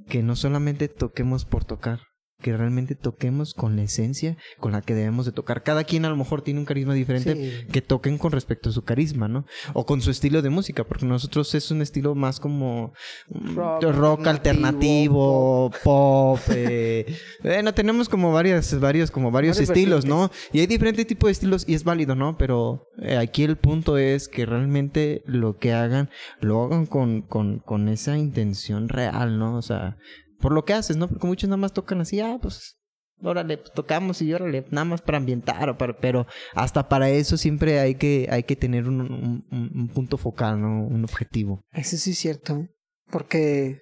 [0.07, 1.99] que no solamente toquemos por tocar,
[2.45, 5.63] que realmente toquemos con la esencia con la que debemos de tocar.
[5.63, 7.67] Cada quien a lo mejor tiene un carisma diferente, Sí.
[7.71, 9.47] que toquen con respecto a su carisma, ¿no?
[9.73, 12.93] O con su estilo de música, porque nosotros es un estilo más como
[13.29, 20.29] mm, Rock rock, alternativo, pop, eh, bueno, tenemos como varias, varios, como varios estilos, ¿no?
[20.53, 22.38] Y hay diferentes tipos de estilos y es válido, ¿no?
[22.38, 27.58] Pero eh, aquí el punto es que realmente lo que hagan, lo hagan con, con,
[27.58, 29.58] con esa intención real, ¿no?
[29.58, 29.97] O sea,
[30.45, 31.08] por lo que haces, ¿no?
[31.08, 32.77] Porque muchos nada más tocan así, ah, pues
[33.23, 37.36] órale, pues, tocamos y órale, nada más para ambientar, o para- pero hasta para eso
[37.36, 40.86] siempre hay que, hay que tener un, un- un- un punto focal, ¿no?
[40.86, 41.63] Un objetivo.
[41.71, 42.58] Eso sí es cierto.
[42.58, 42.69] ¿eh?
[43.10, 43.79] Porque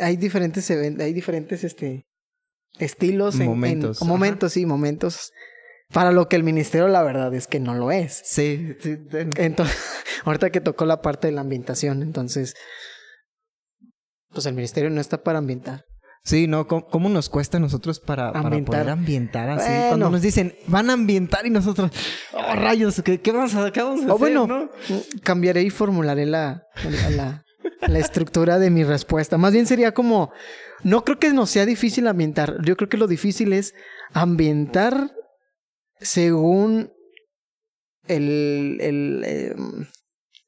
[0.00, 2.06] hay diferentes hay diferentes este
[2.78, 4.08] estilos en- en- Momentos, ajá.
[4.08, 5.32] momentos, sí, momentos.
[5.92, 8.22] Para lo que el ministerio, la verdad es que no lo es.
[8.24, 8.96] Sí, sí,
[9.36, 9.76] Entonces,
[10.24, 12.54] ahorita que tocó la parte de la ambientación, entonces,
[14.36, 15.84] pues el ministerio no está para ambientar.
[16.24, 16.66] Sí, ¿no?
[16.66, 18.74] ¿Cómo, cómo nos cuesta a nosotros para, para Ambientar.
[18.82, 19.68] poder ambientar así?
[19.70, 19.88] Bueno.
[19.88, 21.90] Cuando nos dicen, van a ambientar y nosotros,
[22.32, 24.70] oh, rayos, ¿qué, qué vamos a, qué vamos a O hacer, bueno, no?
[25.22, 27.42] cambiaré y formularé la, la, la-
[27.88, 29.38] la estructura de mi respuesta.
[29.38, 30.32] Más bien sería como,
[30.82, 32.56] no creo que nos sea difícil ambientar.
[32.64, 33.72] Yo creo que lo difícil es
[34.12, 35.12] ambientar
[36.00, 36.92] según
[38.08, 38.78] el...
[38.80, 39.86] el em,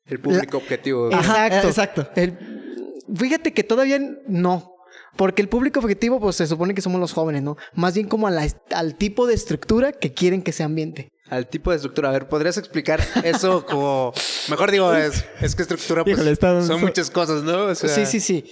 [0.07, 1.11] El público objetivo.
[1.13, 1.69] Exacto.
[1.69, 2.09] exacto.
[2.17, 2.68] el-
[3.15, 4.75] fíjate que todavía no.
[5.17, 7.57] Porque el público objetivo, pues se supone que somos los jóvenes, ¿no?
[7.75, 11.11] Más bien como a la est- al tipo de estructura que quieren que se ambiente.
[11.29, 12.09] Al tipo de estructura.
[12.11, 14.13] A ver, ¿podrías explicar eso como...
[14.49, 17.65] Mejor digo, es, es que estructura pues, Híjole, está- son muchas cosas, ¿no?
[17.65, 18.45] O sea, sí, sí, sí.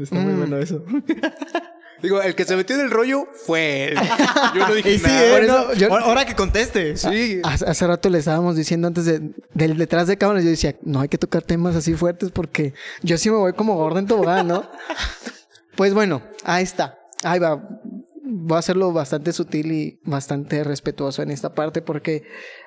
[0.00, 0.38] Está muy Mm.
[0.38, 0.84] bueno eso.
[2.02, 3.94] Digo, el que se metió en el rollo fue él.
[4.54, 5.22] Yo no dije Y sí, nada.
[5.38, 6.96] eh, eso yo- ahora- ahora que conteste.
[6.96, 7.40] Sí.
[7.44, 11.00] Hace, hace rato le estábamos diciendo antes de, del detrás de cámaras, yo decía, no
[11.00, 14.48] hay que tocar temas así fuertes porque yo sí me voy como gordo en tobogán,
[14.48, 14.68] ¿no?
[15.76, 16.98] pues bueno, ahí está.
[17.22, 17.62] Ahí va.
[18.24, 22.22] Voy a hacerlo bastante sutil y bastante respetuoso en esta parte porque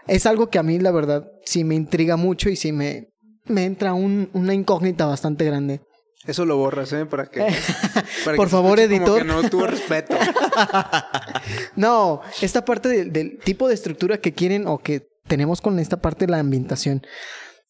[0.08, 3.08] es algo que a mí, la verdad, sí me intriga mucho y sí me,
[3.46, 5.82] me entra un- una incógnita bastante grande.
[6.28, 7.06] Eso lo borras, ¿eh?
[7.06, 7.40] Para que...
[8.26, 9.22] para Por que favor, escuche como editor.
[9.22, 10.16] que no tuvo respeto.
[11.76, 15.98] No, esta parte del, del tipo de estructura que quieren o que tenemos con esta
[15.98, 17.06] parte de la ambientación.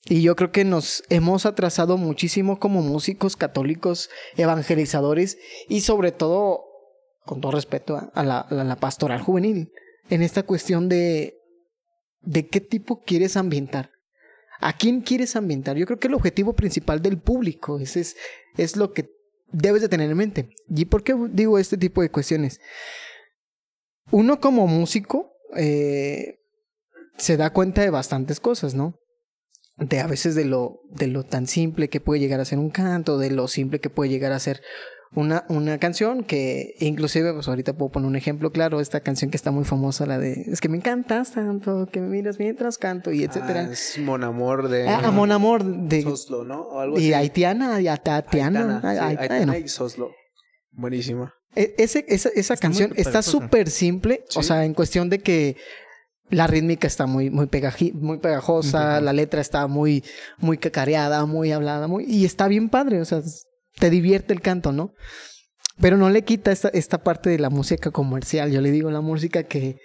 [0.06, 5.38] Y yo creo que nos hemos atrasado muchísimo como músicos católicos, evangelizadores
[5.68, 6.62] y sobre todo,
[7.26, 9.72] con todo respeto a, a la, a la pastoral juvenil,
[10.10, 11.36] en esta cuestión de,
[12.22, 13.90] de qué tipo quieres ambientar.
[14.60, 15.78] ¿A quién quieres ambientar?
[15.78, 18.06] Yo creo que el objetivo principal del público, ese
[18.58, 19.10] es, lo que
[19.52, 20.50] debes de tener en mente.
[20.70, 22.60] ¿Y por qué digo este tipo de cuestiones?
[24.12, 26.40] Uno como músico eh,
[27.18, 29.00] se da cuenta de bastantes cosas, ¿no?
[29.78, 32.70] De a veces de lo, de lo tan simple que puede llegar a ser un
[32.70, 34.62] canto, de lo simple que puede llegar a ser
[35.14, 39.38] una, una canción que inclusive, pues ahorita puedo poner un ejemplo claro, esta canción que
[39.38, 43.12] está muy famosa, la de es que me encantas tanto, que me miras mientras canto
[43.12, 43.68] y etcétera.
[43.70, 44.88] Ah, es Mon Amor de...
[44.90, 46.62] Ah, Amor Amor de Soslo, ¿no?
[46.62, 47.14] O algo y así.
[47.14, 49.66] Haitiana, y Tatiana, Aitana, sí, Ay- ay- Aitana bueno.
[49.66, 50.12] y Soslo.
[50.72, 51.34] Buenísima.
[51.56, 53.32] E- Ese, esa, esa Está canción está pegajosa.
[53.32, 55.56] súper simple, o sea, en cuestión de que
[56.30, 60.04] la rítmica está muy, muy, pegaji- muy pegajosa, la letra está muy,
[60.40, 63.22] muy cacareada, muy hablada, muy, y está bien padre, o sea,
[63.80, 64.94] te divierte el canto, ¿no?
[65.80, 69.02] Pero no le quita esta, esta parte de la música comercial, yo le digo la
[69.02, 69.78] música que,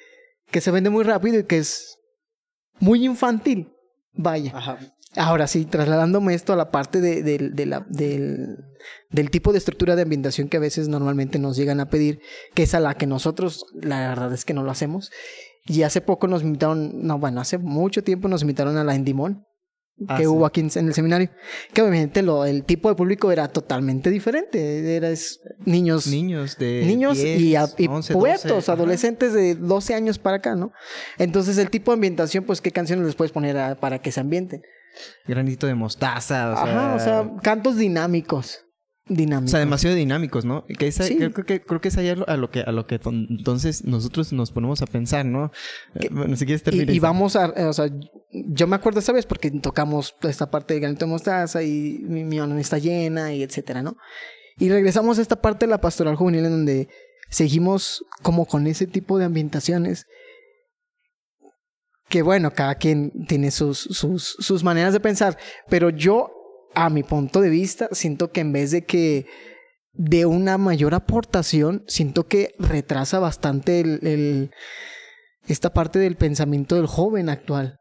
[0.50, 1.96] que se vende muy rápido y que es
[2.79, 3.72] muy infantil,
[4.12, 4.53] vaya.
[4.55, 4.79] Ajá.
[5.16, 8.57] Ahora sí, trasladándome esto a la parte de, de- de la- del,
[9.11, 12.20] del tipo de estructura de ambientación que a veces normalmente nos llegan a pedir,
[12.55, 15.11] que es a la que nosotros, la verdad es que no lo hacemos.
[15.66, 19.44] Y hace poco nos invitaron, no, bueno, hace mucho tiempo nos invitaron a la Endimón,
[20.08, 20.26] Ah, que sí.
[20.28, 21.30] hubo aquí en, en el seminario.
[21.72, 24.96] Que obviamente lo, el tipo de público era totalmente diferente.
[24.96, 28.72] Era es, niños, Niños de niños 10, y, a- y 11, pubertos, 12, ajá.
[28.80, 30.72] adolescentes de 12 años para acá, ¿no?
[31.18, 34.20] Entonces el tipo de ambientación, pues qué canciones les puedes poner a- para que se
[34.20, 34.62] ambienten.
[35.26, 36.64] Granito de mostaza, o sea...
[36.64, 38.64] Ajá, o sea, cantos dinámicos.
[39.11, 39.51] Dinámicos.
[39.51, 40.64] O sea, demasiado dinámicos, ¿no?
[40.79, 41.16] Que esa, Sí.
[41.16, 44.33] creo, que, creo que es ahí a lo, que, a lo que ton- entonces nosotros
[44.33, 45.51] nos ponemos a pensar, ¿no?
[45.96, 46.62] Eh, bueno, si quieres.
[46.73, 47.90] Y, y vamos a, eh, o sea,
[48.33, 52.25] yo me acuerdo esa vez porque tocamos esta parte de granito de mostaza y mi,
[52.25, 53.96] mi mano está llena y etcétera, ¿no?
[54.59, 56.88] Y regresamos a esta parte de la pastoral juvenil en donde
[57.29, 60.07] seguimos como con ese tipo de ambientaciones.
[62.09, 66.33] Que bueno, cada quien tiene sus, sus, sus maneras de pensar, pero yo,
[66.74, 69.26] a mi punto de vista, siento que en vez de que
[69.92, 74.50] de una mayor aportación, siento que retrasa bastante el, el-
[75.48, 77.78] esta parte del pensamiento del joven actual.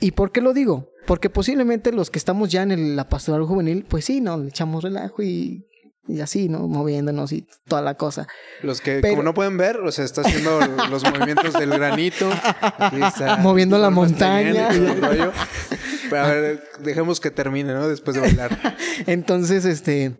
[0.00, 0.88] ¿Y por qué lo digo?
[1.06, 4.38] Porque posiblemente los que estamos ya en el- la pastoral juvenil, pues sí, ¿no?
[4.38, 5.66] Le echamos relajo y,
[6.08, 6.66] y así, ¿no?
[6.68, 8.26] Moviéndonos y toda la cosa.
[8.62, 10.58] Los que, Pero- como no pueden ver, o sea, está haciendo
[10.90, 12.30] los movimientos del granito.
[12.78, 14.68] Aquí está Moviendo la montaña.
[16.10, 17.88] Pero a ver, dejemos que termine, ¿no?
[17.88, 18.76] Después de bailar.
[19.06, 20.16] Entonces, este,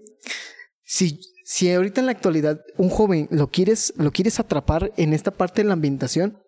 [0.85, 5.31] si, si ahorita en la actualidad un joven lo quieres, lo quieres atrapar en esta
[5.31, 6.42] parte de la ambientación,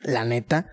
[0.00, 0.70] la neta,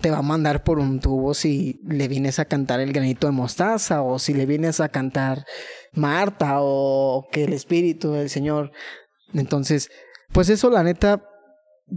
[0.00, 3.32] te va a mandar por un tubo si le vienes a cantar el granito de
[3.32, 5.44] mostaza o si le vienes a cantar
[5.92, 8.72] Marta o que el Espíritu del Señor.
[9.34, 9.90] Entonces,
[10.32, 11.24] pues eso la neta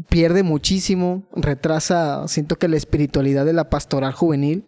[0.09, 4.67] pierde muchísimo, retrasa, siento que la espiritualidad de la pastoral juvenil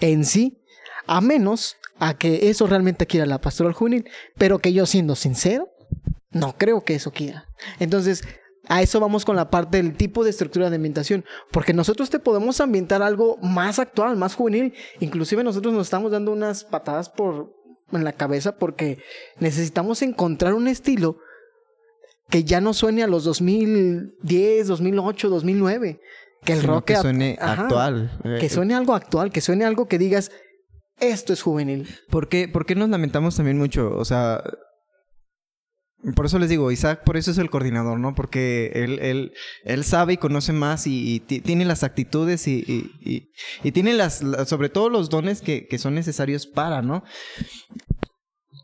[0.00, 0.62] en sí,
[1.06, 5.70] a menos a que eso realmente quiera la pastoral juvenil, pero que yo siendo sincero,
[6.30, 7.46] no creo que eso quiera.
[7.78, 8.22] Entonces,
[8.68, 12.18] a eso vamos con la parte del tipo de estructura de ambientación, porque nosotros te
[12.18, 17.54] podemos ambientar algo más actual, más juvenil, inclusive nosotros nos estamos dando unas patadas por
[17.92, 18.98] en la cabeza porque
[19.38, 21.18] necesitamos encontrar un estilo
[22.28, 26.00] que ya no suene a los 2010, 2008, 2009,
[26.46, 28.18] que el rock que suene ajá, actual.
[28.24, 30.30] Eh, que suene algo actual, que suene algo que digas,
[30.98, 31.86] esto es juvenil.
[32.08, 33.94] ¿Por qué, por qué nos lamentamos también mucho?
[33.96, 34.42] O sea,
[36.14, 38.14] por eso les digo, Isaac, por eso es el coordinador, ¿no?
[38.14, 39.32] Porque él, él,
[39.64, 42.58] él sabe y conoce más y, y ti- tiene las actitudes y,
[43.02, 43.30] y,
[43.64, 47.02] y- tiene las, la- sobre todo los dones que, que son necesarios para, ¿no?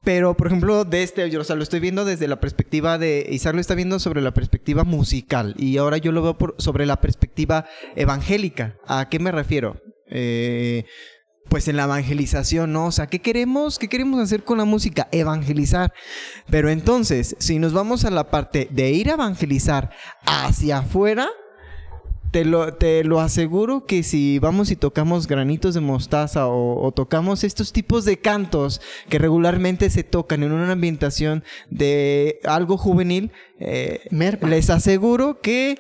[0.04, 3.26] Pero, por ejemplo, de este, yo o sea, lo estoy viendo desde la perspectiva de.
[3.30, 5.54] Isaac lo está viendo sobre la perspectiva musical.
[5.58, 8.76] Y ahora yo lo veo por, sobre la perspectiva evangélica.
[8.86, 9.80] ¿A qué me refiero?
[10.08, 10.84] Eh,
[11.48, 12.86] pues en la evangelización, ¿no?
[12.86, 13.78] O sea, ¿qué queremos?
[13.78, 15.08] ¿Qué queremos hacer con la música?
[15.12, 15.92] Evangelizar.
[16.50, 19.90] Pero entonces, si nos vamos a la parte de ir a evangelizar
[20.24, 21.28] hacia afuera,
[22.32, 26.90] te lo, te lo aseguro que si vamos y tocamos granitos de mostaza o, o
[26.90, 33.32] tocamos estos tipos de cantos que regularmente se tocan en una ambientación de algo juvenil,
[33.60, 34.00] eh,
[34.40, 35.78] les aseguro que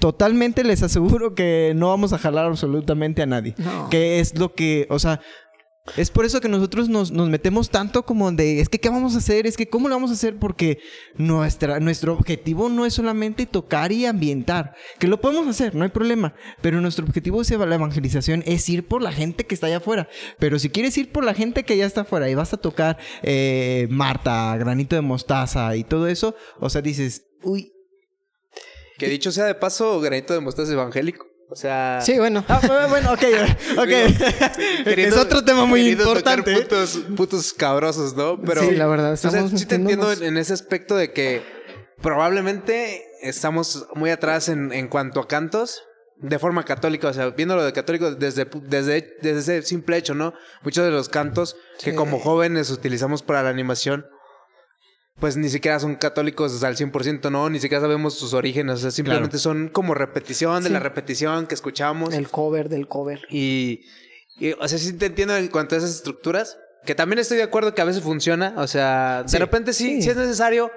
[0.00, 3.54] totalmente les aseguro que no vamos a jalar absolutamente a nadie.
[3.58, 3.90] No.
[3.90, 5.20] Que es lo que, o sea,
[5.96, 9.18] es por eso que nosotros nos, metemos tanto como de, es que ¿qué vamos a
[9.18, 9.46] hacer?
[9.46, 10.38] Es que ¿cómo lo vamos a hacer?
[10.38, 10.78] Porque
[11.16, 15.90] nuestra, nuestro objetivo no es solamente tocar y ambientar, que lo podemos hacer, no hay
[15.90, 19.78] problema, pero nuestro objetivo es la evangelización, es ir por la gente que está allá
[19.78, 20.08] afuera.
[20.38, 22.98] Pero si quieres ir por la gente que ya está afuera y vas a tocar
[23.22, 27.72] eh, Marta, granito de mostaza y todo eso, o sea, dices, uy,
[28.98, 31.27] Que dicho sea de paso, granito de mostaza evangélico.
[31.50, 32.00] O sea.
[32.02, 32.44] Sí, bueno.
[32.48, 33.22] Ah, bueno, ok,
[33.78, 33.88] ok.
[34.86, 36.52] es otro tema muy tocar importante.
[36.52, 36.62] ¿eh?
[36.62, 38.40] Putos, putos cabrosos, ¿no?
[38.40, 38.62] Pero.
[38.62, 41.42] Sí, la verdad, o sea, sí te entiendo en, en ese aspecto de que
[42.02, 45.84] probablemente estamos muy atrás en, en cuanto a cantos.
[46.20, 50.34] De forma católica, o sea, viéndolo de católico desde, desde, desde ese simple hecho, ¿no?
[50.64, 54.04] Muchos de los cantos que como jóvenes utilizamos para la animación,
[55.20, 57.50] pues ni siquiera son católicos al 100%, ¿no?
[57.50, 60.72] Ni siquiera sabemos sus orígenes, o sea, simplemente son como repetición de Sí.
[60.72, 62.14] la repetición que escuchamos.
[62.14, 63.22] El cover del cover.
[63.30, 63.80] Y,
[64.38, 67.42] y, o sea, sí te entiendo en cuanto a esas estructuras, que también estoy de
[67.42, 70.10] acuerdo que a veces funciona, o sea, de repente sí, sí, sí.
[70.10, 70.70] es necesario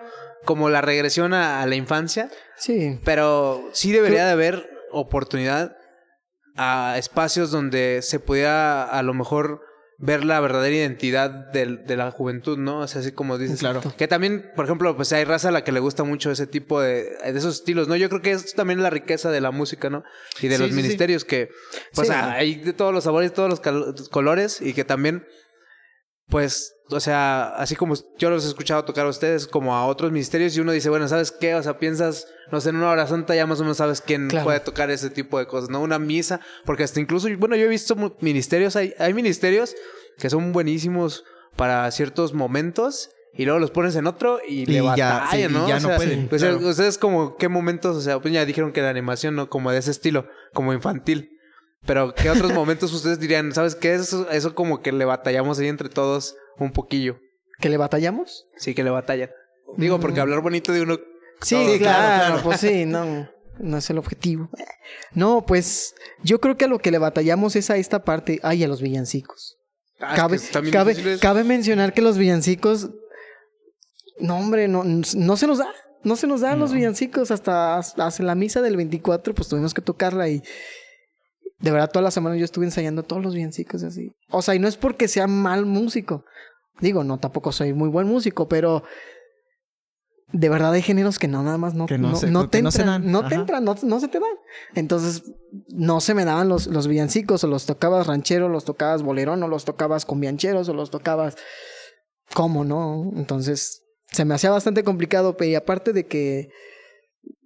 [0.43, 2.99] como la regresión a, a la infancia, Sí.
[3.05, 5.77] pero sí debería de haber oportunidad
[6.57, 9.61] a espacios donde se pudiera a lo mejor
[10.03, 12.79] ver la verdadera identidad del- de, la juventud, ¿no?
[12.79, 13.59] O sea, así como dices.
[13.59, 13.81] Claro.
[13.97, 16.81] Que también, por ejemplo, pues hay raza a la que le gusta mucho ese tipo
[16.81, 17.95] de, de esos estilos, ¿no?
[17.95, 20.03] Yo creo que es también la riqueza de la música, ¿no?
[20.41, 20.81] Y de Sí, los sí, sí.
[20.81, 21.49] ministerios que,
[21.93, 25.25] pues hay de todos los sabores, todos los colores y que también,
[26.31, 30.11] pues, o sea, así como yo los he escuchado tocar a ustedes, como a otros
[30.11, 31.53] ministerios, y uno dice, bueno, ¿sabes qué?
[31.53, 34.27] O sea, piensas, no sé, en una hora santa ya más o menos sabes quién
[34.29, 34.45] Claro.
[34.45, 35.81] puede tocar ese tipo de cosas, ¿no?
[35.81, 39.75] Una misa, porque hasta incluso, bueno, yo he visto ministerios, hay, hay ministerios
[40.17, 41.23] que son buenísimos
[41.55, 43.11] para ciertos momentos.
[43.33, 45.67] Y luego los pones en otro y, Y le ya, batallan, sí, y ¿no?
[45.69, 46.57] ya O no pueden, pues, claro.
[46.67, 47.95] ustedes como, ¿qué momentos?
[47.95, 49.49] O sea, pues ya dijeron que la animación, ¿no?
[49.49, 51.30] Como de ese estilo, como infantil.
[51.85, 53.51] Pero, ¿qué otros momentos ustedes dirían?
[53.53, 53.93] ¿Sabes qué?
[53.95, 57.17] Eso, eso como que le batallamos ahí entre todos un poquillo.
[57.59, 58.45] ¿Que le batallamos?
[58.57, 59.29] Sí, que le batallan.
[59.77, 60.23] Digo, porque Mm.
[60.23, 60.99] hablar bonito de uno.
[61.41, 62.43] Sí, No, claro, claro.
[62.43, 64.49] pues sí, no, no es el objetivo.
[65.13, 68.63] No, pues yo creo que a lo que le batallamos es a esta parte, ay,
[68.63, 69.57] a los villancicos.
[69.99, 72.89] Ah, cabe, mencionar que los villancicos,
[74.19, 75.67] no hombre, no, no se nos da,
[76.03, 79.81] no se nos dan los villancicos hasta, hasta la misa del 24, pues tuvimos que
[79.81, 80.41] tocarla y
[81.61, 84.11] de verdad toda la semana yo estuve ensayando todos los villancicos así.
[84.29, 86.25] O sea, y no es porque sea mal músico,
[86.79, 88.83] digo, no, tampoco soy muy buen músico, pero
[90.33, 92.59] de verdad hay géneros que no, nada más no, Que no no, se- no te
[92.59, 93.11] entran, dan.
[93.11, 94.29] no te entran, no, no se te dan.
[94.75, 95.23] Entonces,
[95.67, 99.47] no se me daban los, los villancicos, o los tocabas ranchero, los tocabas bolerón, o
[99.49, 101.35] los tocabas cumbiancheros, o los tocabas.
[102.33, 103.11] ¿Cómo no?
[103.17, 106.47] Entonces, se me hacía bastante complicado, y aparte de que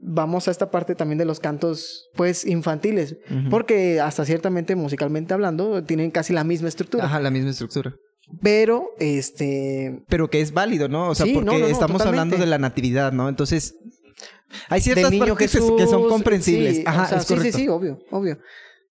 [0.07, 3.17] vamos a esta parte también de los cantos, pues, infantiles,
[3.49, 7.05] porque hasta ciertamente, musicalmente hablando, tienen casi la misma estructura.
[7.05, 7.95] Ajá, la misma estructura.
[8.41, 11.09] Pero, este, Pero que es válido, ¿no?
[11.09, 12.07] O sea, Sí, porque no, no, no, estamos totalmente.
[12.35, 13.29] hablando de la natividad, ¿no?
[13.29, 13.75] Entonces,
[14.69, 15.71] hay ciertas partes que- Jesús.
[15.77, 16.77] que son comprensibles.
[16.77, 18.39] sí, Ajá, o sea, es sí, sí, sí, obvio, obvio.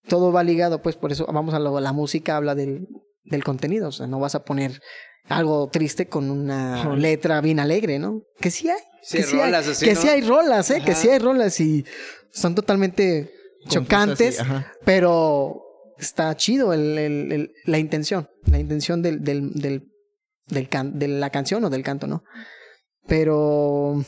[0.09, 2.87] Todo va ligado, pues por eso vamos a lo, la música habla del,
[3.25, 3.89] del contenido.
[3.89, 4.81] O sea, no vas a poner
[5.29, 8.23] algo triste con una letra bien alegre, ¿no?
[8.41, 8.81] Que sí hay.
[9.03, 10.01] Sí, que sí hay, rolas así, que ¿no?
[10.01, 10.83] sí hay rolas, ¿eh?
[10.85, 11.85] Que sí hay rolas y
[12.31, 13.31] son totalmente
[13.69, 14.39] chocantes,
[14.85, 15.63] pero
[15.99, 19.89] está chido el, el- el- la intención, la intención del, del, del,
[20.47, 22.25] del can- de la canción o del canto, ¿no?
[23.07, 24.03] Pero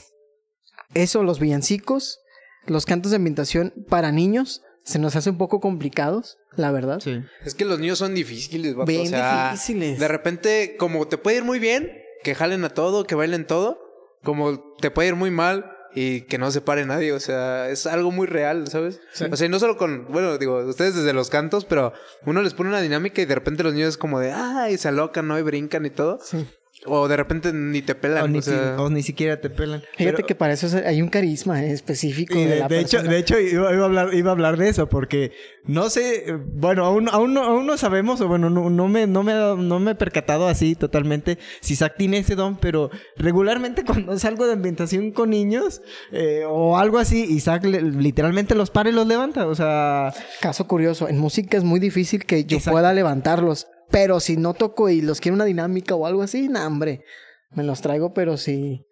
[0.95, 2.19] eso, los villancicos,
[2.67, 7.01] los cantos de ambientación para niños, se nos hace un poco complicados, la verdad.
[7.01, 7.21] Sí.
[7.45, 8.87] Es que los niños son difíciles, vato.
[8.87, 9.99] Bien o sea, difíciles.
[9.99, 11.91] de repente, como te puede ir muy bien,
[12.23, 13.81] que jalen a todo, que bailen todo,
[14.23, 17.13] como te puede ir muy mal y que no se pare nadie.
[17.13, 19.01] O sea, es algo muy real, ¿sabes?
[19.29, 21.93] O sea, y no solo con, bueno, digo, ustedes desde los cantos, pero
[22.25, 25.27] uno les pone una dinámica y de repente los niños como de, ay, se alocan,
[25.27, 25.37] ¿no?
[25.37, 26.21] Y brincan y todo.
[26.23, 26.47] Sí.
[26.87, 28.25] O de repente ni te pelan.
[28.25, 29.83] O ni, o sea, si- o ni siquiera te pelan.
[29.97, 32.81] Fíjate Pero- que para eso hay un carisma eh, específico Y de, de, la de
[32.81, 35.33] hecho, de hecho iba, iba a hablar, iba a hablar de eso porque
[35.65, 39.23] no sé, bueno, aún, aún, no, aún no sabemos, o bueno, no, no me, no,
[39.23, 44.17] me, no me he percatado así totalmente si Zack tiene ese don, pero regularmente cuando
[44.19, 48.93] salgo de ambientación con niños eh, o algo así, Isaac le- literalmente los para y
[48.93, 50.13] los levanta, o sea...
[50.41, 52.75] Caso curioso, en música es muy difícil que yo Exacto.
[52.75, 56.67] pueda levantarlos, pero si no toco y los quiero una dinámica o algo así, nah,
[56.67, 57.05] hombre,
[57.51, 58.85] me los traigo, pero sí.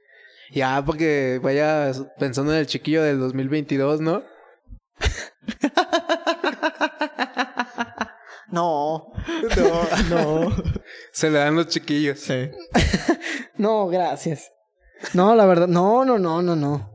[0.53, 4.23] Ya, porque vaya pensando en el chiquillo del 2022, ¿no?
[8.51, 9.13] No,
[9.59, 10.57] No, No.
[11.13, 12.21] se le dan los chiquillos.
[12.21, 12.51] sí.
[13.57, 14.53] no, gracias.
[15.13, 16.91] No, la verdad, no, no, no, no, no.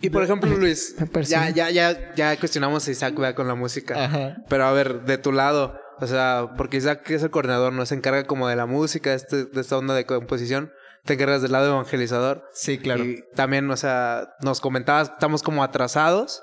[0.00, 0.94] Y por ejemplo, Luis,
[1.26, 3.34] ya, ya, ya, ya cuestionamos a Isaac ¿verdad?
[3.34, 4.04] con la música.
[4.04, 4.36] Ajá.
[4.48, 7.94] Pero a ver, de tu lado, o sea, porque Isaac es el coordinador, no se
[7.94, 10.72] encarga como de la música, de, este- de esta onda de composición,
[11.04, 12.48] te encargas del lado evangelizador.
[12.52, 13.04] Sí, claro.
[13.04, 16.42] Y también, o sea, nos comentabas, estamos como atrasados.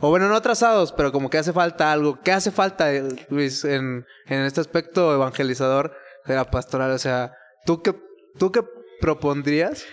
[0.00, 2.20] O bueno, no atrasados, pero como que hace falta algo.
[2.22, 5.92] ¿Qué hace falta, eh, Luis, en, en este aspecto evangelizador
[6.24, 6.92] de la pastoral?
[6.92, 7.32] O sea,
[7.66, 7.94] ¿tú qué,
[8.38, 8.62] ¿tú qué
[9.00, 9.84] propondrías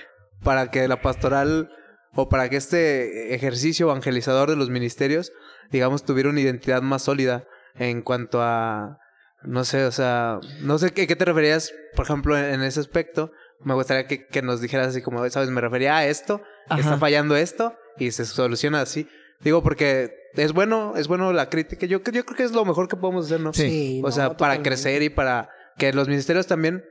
[0.43, 1.71] para que la pastoral
[2.13, 5.31] o para que este ejercicio evangelizador de los ministerios,
[5.71, 7.45] digamos, tuviera una identidad más sólida
[7.77, 8.99] en cuanto a,
[9.43, 12.79] no sé, o sea, no sé qué, qué te referías, por ejemplo, en, en ese
[12.79, 13.31] aspecto?
[13.61, 15.49] Me gustaría que, que nos dijeras así como, ¿sabes?
[15.49, 16.79] Me refería a esto, Ajá.
[16.81, 19.07] está fallando esto y se soluciona así.
[19.41, 21.85] Digo, porque es bueno, es bueno la crítica.
[21.85, 23.53] Yo, yo creo que es lo mejor que podemos hacer, ¿no?
[23.53, 24.01] Sí.
[24.03, 24.69] O no, sea, para totalmente.
[24.69, 26.83] crecer y para que los ministerios también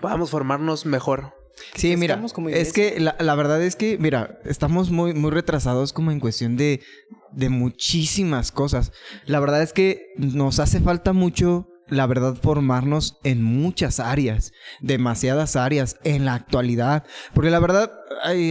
[0.00, 1.34] podamos formarnos mejor.
[1.74, 5.92] Sí, mira, como es que la, la verdad es que, mira, estamos muy, muy retrasados
[5.92, 6.80] como en cuestión de,
[7.32, 8.92] de muchísimas cosas.
[9.26, 15.56] La verdad es que nos hace falta mucho, la verdad, formarnos en muchas áreas, demasiadas
[15.56, 17.04] áreas en la actualidad.
[17.34, 17.92] Porque la verdad,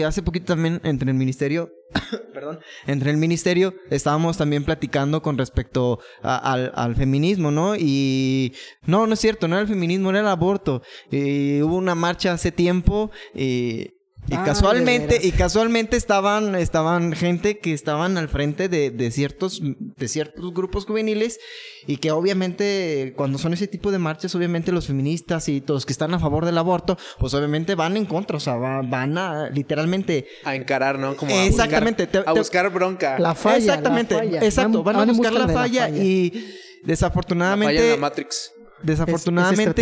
[0.05, 1.73] hace poquito también entre el ministerio,
[2.33, 7.75] perdón, entre el ministerio estábamos también platicando con respecto al, feminismo, ¿no?
[7.75, 8.53] Y
[8.85, 10.83] no, no es cierto, no era el feminismo, era el aborto.
[11.09, 13.95] Y hubo una marcha hace tiempo y,
[14.27, 19.61] y Ah, casualmente, y casualmente estaban, estaban gente que estaban al frente de, de ciertos,
[19.61, 21.39] de ciertos grupos juveniles
[21.87, 25.85] y que obviamente cuando son ese tipo de marchas, obviamente los feministas y todos los
[25.85, 29.17] que están a favor del aborto, pues obviamente van en contra, o sea, va- van
[29.17, 31.17] a literalmente A encarar, ¿no?
[31.17, 33.19] Como a Exactamente, Buscar, te- a te- buscar bronca.
[33.19, 33.57] La falla.
[33.57, 34.45] Exactamente, la falla.
[34.45, 36.45] exacto, van a en buscar busca la de falla, y La falla
[36.81, 38.53] en desafortunadamente la Matrix.
[38.83, 39.81] Desafortunadamente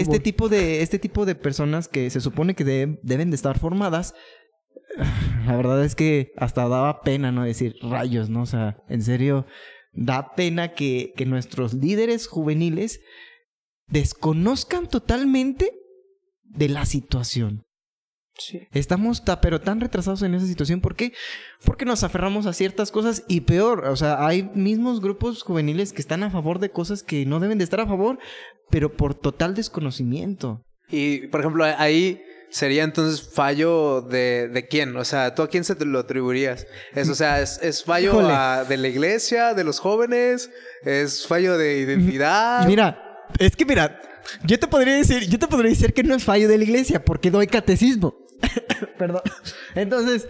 [0.00, 3.58] este tipo de este tipo de personas que se supone que de- deben de estar
[3.58, 4.14] formadas
[5.46, 8.42] la verdad es que hasta daba pena no decir rayos, ¿no?
[8.42, 9.46] O sea, en serio
[9.92, 13.00] da pena que, que nuestros líderes juveniles
[13.88, 15.72] desconozcan totalmente
[16.44, 17.62] de la situación.
[18.40, 18.66] Sí.
[18.72, 20.80] Estamos ta- pero tan retrasados en esa situación.
[20.80, 21.12] ¿Por qué?
[21.64, 26.00] Porque nos aferramos a ciertas cosas y peor, o sea, hay mismos grupos juveniles que
[26.00, 28.18] están a favor de cosas que no deben de estar a favor,
[28.70, 30.62] pero por total desconocimiento.
[30.90, 34.96] Y, por ejemplo, ahí sería entonces fallo de, de quién?
[34.96, 36.66] O sea, ¿tú a quién se te lo atribuirías?
[36.94, 40.50] Es, o sea, ¿es, es fallo a- de la iglesia, de los jóvenes?
[40.82, 42.66] ¿Es fallo de identidad?
[42.66, 43.00] Mira,
[43.38, 44.00] es que mira,
[44.44, 47.04] yo te podría decir, yo te podría decir que no es fallo de la iglesia
[47.04, 48.14] porque doy catecismo.
[48.98, 49.22] Perdón.
[49.74, 50.28] Entonces,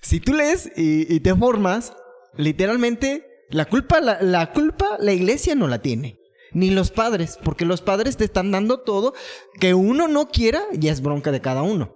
[0.00, 1.94] si tú lees y, y te formas,
[2.36, 6.18] literalmente la culpa, la, culpa, la iglesia no la tiene.
[6.54, 9.14] Ni los padres, porque los padres te están dando todo
[9.58, 11.94] que uno no quiera, ya es bronca de cada uno.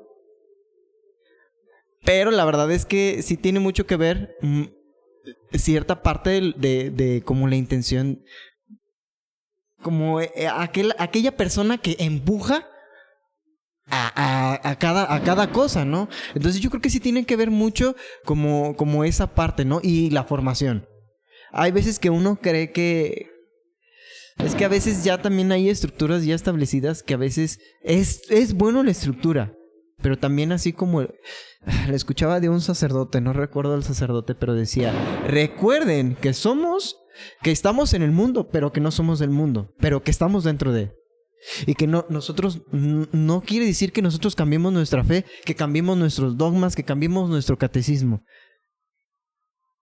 [2.05, 4.63] Pero la verdad es que sí tiene mucho que ver mm,
[5.53, 8.23] cierta parte del- de, de como la intención
[9.83, 12.67] como eh, aquel, aquella persona que empuja
[13.89, 16.09] a, a- cada, a cada cosa, ¿no?
[16.34, 19.80] Entonces yo creo que sí tiene que ver mucho como, como esa parte, ¿no?
[19.82, 20.87] Y la formación.
[21.53, 23.30] Hay veces que uno cree que...
[24.39, 28.53] Es que a veces ya también hay estructuras ya establecidas que a veces es, es
[28.53, 29.55] bueno la estructura,
[30.03, 31.03] pero también así como...
[31.89, 34.93] Le escuchaba de un sacerdote, no recuerdo el sacerdote, pero decía,
[35.26, 36.97] recuerden que somos
[37.43, 40.72] que estamos en el mundo, pero que no somos del mundo, pero que estamos dentro
[40.72, 40.93] de.
[41.67, 46.37] Y que no, nosotros no quiere decir que nosotros cambiemos nuestra fe, que cambiemos nuestros
[46.37, 48.23] dogmas, que cambiemos nuestro catecismo.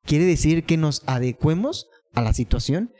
[0.05, 2.93] Quiere decir que nos adecuemos a la situación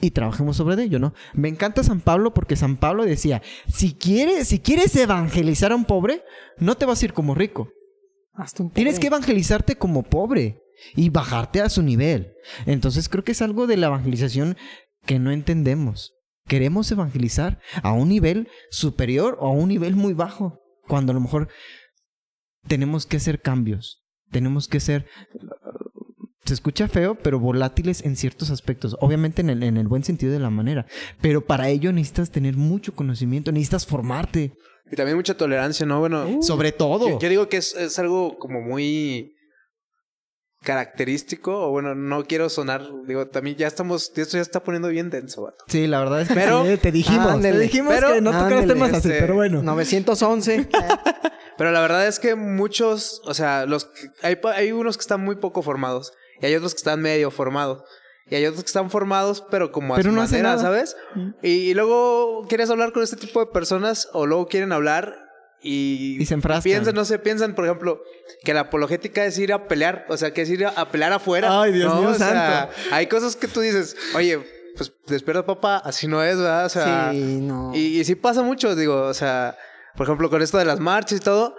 [0.00, 1.14] y trabajemos sobre ello, ¿no?
[1.32, 5.84] Me encanta San Pablo porque San Pablo decía, si quieres, si quieres evangelizar a un
[5.84, 6.22] pobre,
[6.58, 7.70] no te vas a ir como rico.
[8.34, 10.60] Hasta un Tienes que evangelizarte como pobre
[10.94, 12.34] y bajarte a su nivel.
[12.66, 14.56] Entonces creo que es algo de la evangelización
[15.06, 16.15] que no entendemos.
[16.46, 21.20] Queremos evangelizar a un nivel superior o a un nivel muy bajo, cuando a lo
[21.20, 21.48] mejor
[22.66, 24.04] tenemos que hacer cambios.
[24.30, 25.06] Tenemos que ser,
[26.44, 28.96] se escucha feo, pero volátiles en ciertos aspectos.
[29.00, 30.86] Obviamente en el, en el buen sentido de la manera.
[31.20, 34.52] Pero para ello necesitas tener mucho conocimiento, necesitas formarte.
[34.90, 36.00] Y también mucha tolerancia, ¿no?
[36.00, 37.08] Bueno, Sobre todo.
[37.08, 39.35] yo, yo digo que es, es algo como muy
[40.66, 45.08] característico, o bueno, no quiero sonar, digo, también ya estamos, esto ya está poniendo bien
[45.10, 45.64] denso, vato.
[45.68, 47.56] Sí, la verdad es que Pero- sí, te dijimos, Ándele.
[47.58, 49.62] te dijimos Pero- que no tocaras temas así, este, pero bueno.
[49.62, 50.68] 911.
[51.58, 55.00] Pero la verdad es que muchos, o sea, los que- hay, pa- hay unos que
[55.00, 56.12] están muy poco formados
[56.42, 57.82] y hay otros que están medio formados.
[58.28, 60.60] Y hay otros que están formados, pero como a Pero su no manera, nada.
[60.60, 60.96] ¿sabes?
[61.42, 65.16] Y, y luego quieres hablar con este tipo de personas o luego quieren hablar
[65.66, 68.02] y, Y se piensan, no sé, piensan, por ejemplo,
[68.44, 71.62] que la apologética es ir a pelear, o sea, que es ir a, pelear afuera.
[71.62, 72.00] Ay, Dios ¿no?
[72.00, 72.94] mío O sea, santo.
[72.94, 74.38] hay cosas que tú dices, oye,
[74.76, 76.66] pues despierta papá, así no es, ¿verdad?
[76.66, 77.72] O sea, sí, no.
[77.74, 79.56] y, y sí pasa mucho, digo, o sea,
[79.96, 81.56] por ejemplo, con esto de las marchas y todo,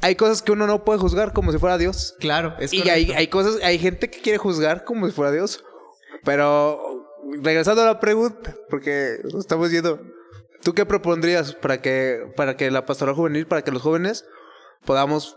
[0.00, 2.14] hay cosas que uno no puede juzgar como si fuera Dios.
[2.20, 5.64] Claro, es y hay, hay cosas, hay gente que quiere juzgar como si fuera Dios.
[6.24, 7.04] Pero
[7.42, 10.00] regresando a la pregunta, porque estamos yendo,
[10.64, 14.24] ¿tú qué propondrías para que, para que la pastoral juvenil, para que los jóvenes
[14.84, 15.36] podamos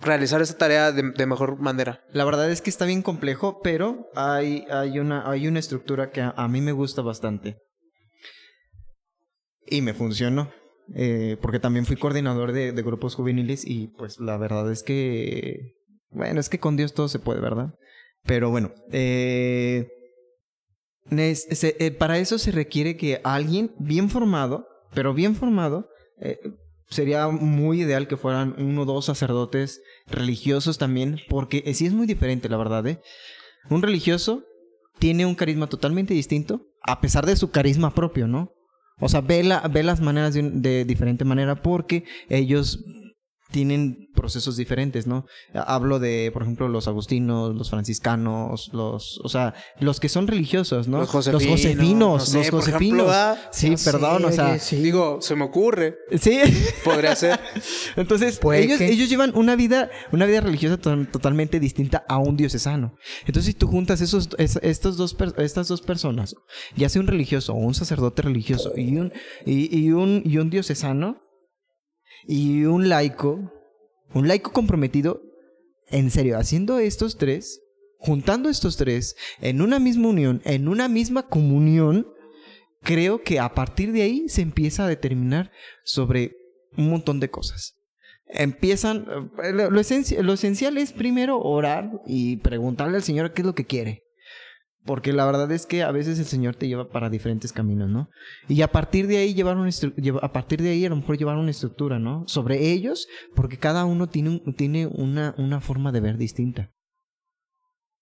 [0.00, 2.02] realizar esa tarea de, mejor manera?
[2.10, 6.22] La verdad es que está bien complejo, pero hay, hay, una, hay una estructura que
[6.22, 7.58] a, mí me gusta bastante.
[9.66, 10.50] Y me funcionó.
[10.94, 15.74] eh, porque también fui coordinador de, de grupos juveniles y pues la verdad es que...
[16.10, 17.74] Bueno, es que con Dios todo se puede, ¿verdad?
[18.24, 19.88] Pero bueno, eh,
[21.98, 25.88] para eso se requiere que alguien bien formado, pero bien formado,
[26.20, 26.38] eh,
[26.88, 31.92] sería muy ideal que fueran uno o dos sacerdotes religiosos también, porque eh, sí es
[31.92, 33.00] muy diferente, la verdad, ¿eh?
[33.70, 34.44] Un religioso
[34.98, 38.52] tiene un carisma totalmente distinto, a pesar de su carisma propio, ¿no?
[39.00, 42.84] O sea, ve, la, ve las maneras de diferente manera porque ellos
[43.54, 45.26] tienen procesos diferentes, ¿no?
[45.54, 50.88] Hablo de, por ejemplo, los agustinos, los franciscanos, los, o sea, los que son religiosos,
[50.88, 50.98] ¿no?
[50.98, 53.06] Los josefinos, josefinos, no sé, los por ejemplo, josefinos.
[53.06, 53.38] ¿verdad?
[53.52, 54.76] sí, sé, perdón, o sea, sí.
[54.82, 56.40] Digo, se me ocurre, sí.
[56.84, 57.38] podría ser.
[57.96, 58.90] Entonces, ellos, que.
[58.92, 62.96] ellos llevan una vida, una vida religiosa to- totalmente distinta a un diocesano.
[63.26, 66.34] Entonces, si tú juntas esos, es- estos dos estas dos personas,
[66.76, 69.12] ya sea un religioso o un sacerdote religioso y un,
[69.46, 71.20] y, y un, y un diocesano
[72.26, 73.52] y un laico,
[74.14, 75.22] un laico comprometido,
[75.88, 77.60] en serio, haciendo estos tres,
[77.98, 82.06] juntando estos tres en una misma unión, en una misma comunión,
[82.82, 85.50] creo que a partir de ahí se empieza a determinar
[85.84, 86.36] sobre
[86.76, 87.74] un montón de cosas.
[88.26, 89.06] Empiezan,
[89.42, 93.46] eh, lo, lo esenci- lo esencial es primero orar y preguntarle al Señor qué es
[93.46, 94.02] lo que quiere.
[94.84, 98.10] Porque la verdad es que a veces el Señor te lleva para diferentes caminos, ¿no?
[98.48, 99.70] Y a partir de ahí llevar una
[100.20, 102.24] a partir de ahí a lo mejor llevar una estructura, ¿no?
[102.26, 106.70] Sobre ellos, porque cada uno tiene, tiene una, una forma de ver distinta.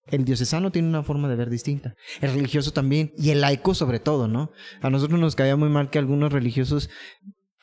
[0.07, 1.95] El diocesano tiene una forma de ver distinta.
[2.21, 3.13] El religioso también.
[3.17, 4.51] Y el laico sobre todo, ¿no?
[4.81, 6.91] A nosotros nos caía muy mal que algunos religiosos,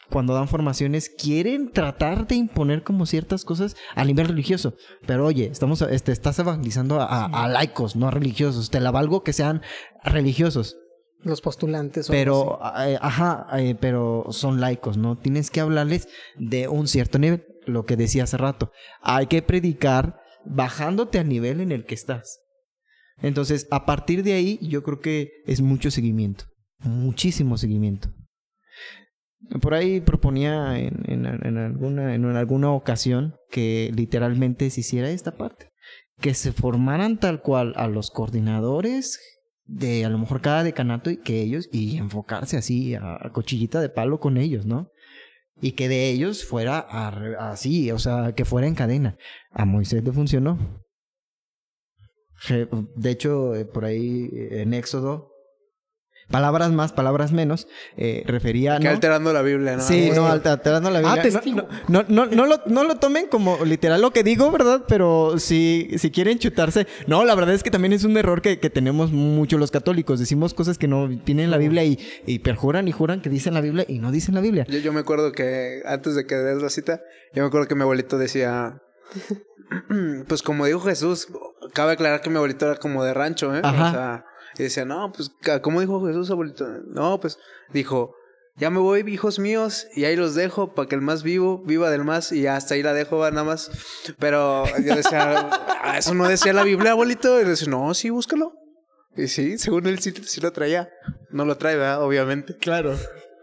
[0.09, 4.73] cuando dan formaciones, quieren tratar de imponer como ciertas cosas a nivel religioso.
[5.05, 8.69] Pero oye, estamos, este, estás evangelizando a, a- a laicos, no a religiosos.
[8.69, 9.61] Te la valgo que sean
[10.03, 10.77] religiosos.
[11.21, 12.09] Los postulantes.
[12.09, 15.17] o Pero, eh, ajá, eh, pero son laicos, ¿no?
[15.17, 16.07] Tienes que hablarles
[16.37, 18.71] de un cierto nivel, lo que decía hace rato.
[19.01, 22.39] Hay que predicar bajándote al nivel en el que estás.
[23.21, 26.45] Entonces, a partir de ahí, yo creo que es mucho seguimiento,
[26.79, 28.09] muchísimo seguimiento.
[29.61, 35.69] Por ahí proponía en, en- alguna, en alguna ocasión que literalmente se hiciera esta parte,
[36.19, 39.19] que se formaran tal cual a los coordinadores
[39.65, 43.79] de a lo mejor cada decanato y que ellos y enfocarse así a, a cuchillita
[43.81, 44.89] de palo con ellos, ¿no?
[45.61, 46.79] Y que de ellos fuera
[47.51, 49.17] así, o sea, que fuera en cadena.
[49.51, 50.57] A Moisés le funcionó.
[52.95, 55.28] De hecho, eh, por ahí eh, en Éxodo,
[56.29, 57.67] palabras más, palabras menos,
[57.97, 58.77] eh, refería...
[58.77, 58.91] Que ¿no?
[58.91, 59.81] alterando la Biblia, ¿no?
[59.83, 61.19] Sí, no, alterando la Biblia.
[61.19, 61.67] Ah, testigo.
[61.87, 64.83] no, no, no, no lo, no lo tomen como literal lo que digo, ¿verdad?
[64.87, 66.87] Pero si, si quieren chutarse.
[67.07, 70.19] No, la verdad es que también es un error que, que tenemos mucho los católicos.
[70.19, 73.53] Decimos cosas que no tienen en la Biblia y, y perjuran y juran que dicen
[73.53, 74.65] la Biblia y no dicen la Biblia.
[74.69, 77.01] Yo, yo me acuerdo que antes de que des la cita,
[77.33, 78.81] yo me acuerdo que mi abuelito decía,
[80.27, 81.27] pues como dijo Jesús,
[81.73, 83.61] cabe aclarar que mi abuelito era como de rancho, ¿eh?
[83.63, 83.87] Ajá.
[83.87, 84.25] O sea,
[84.59, 85.31] y decía, no, pues,
[85.61, 86.67] ¿cómo dijo Jesús, abuelito?
[86.87, 87.39] No, pues,
[87.73, 88.13] dijo,
[88.57, 91.89] ya me voy, hijos míos, y ahí los dejo para que el más vivo viva
[91.89, 93.71] del más, y hasta ahí la dejo, nada más.
[94.19, 95.49] Pero yo decía,
[95.81, 97.39] "Ah, eso no decía la Biblia, abuelito.
[97.39, 98.53] Y le decía, no, sí, búscalo.
[99.15, 100.89] Y sí, según él sí, sí lo traía.
[101.29, 102.03] No lo trae, ¿verdad?
[102.03, 102.57] Obviamente.
[102.57, 102.97] Claro.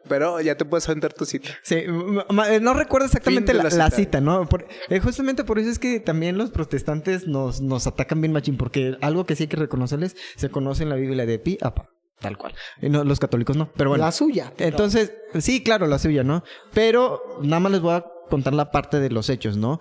[0.09, 1.51] Pero ya te puedes aventar tu cita.
[1.63, 4.21] Sí, eh, no recuerdo exactamente la, cita.
[4.21, 4.49] ¿no?
[4.49, 8.57] Por- eh, justamente por eso es que también los protestantes nos, nos atacan bien machín,
[8.57, 11.75] porque algo que sí hay que reconocerles, se conoce en la Biblia de pi a
[11.75, 11.89] pa,
[12.21, 12.55] tal cual.
[12.81, 14.05] Y no, los católicos no, pero bueno.
[14.05, 14.53] La suya.
[14.59, 16.43] Entonces, sí, claro, la suya, ¿no?
[16.73, 19.81] Pero nada más les voy a contar la parte de los hechos, ¿no?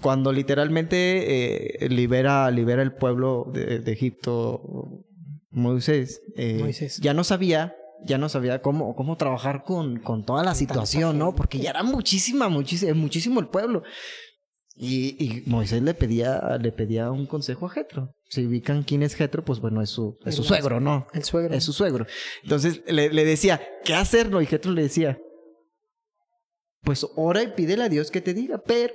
[0.00, 4.60] Cuando literalmente eh, libera, libera el pueblo de, de Egipto
[5.50, 6.98] Moisés, eh, Moisés.
[7.00, 7.74] ya no sabía,
[8.04, 11.34] ya no sabía cómo, cómo trabajar con, con toda la situación, ¿no?
[11.34, 13.82] Porque ya era muchísima, muchísimo, muchísimo el pueblo.
[14.74, 18.14] Y, y Moisés le pedía, le pedía un consejo a Jetro.
[18.28, 21.06] Si ubican quién es Jetro, pues bueno, es su, es su suegro, ¿no?
[21.14, 21.54] El suegro.
[21.54, 22.06] Es su suegro.
[22.42, 24.42] Entonces le, le decía, ¿qué hacerlo?
[24.42, 25.18] Y Jetro le decía,
[26.82, 28.92] pues ora y pídele a Dios que te diga, pero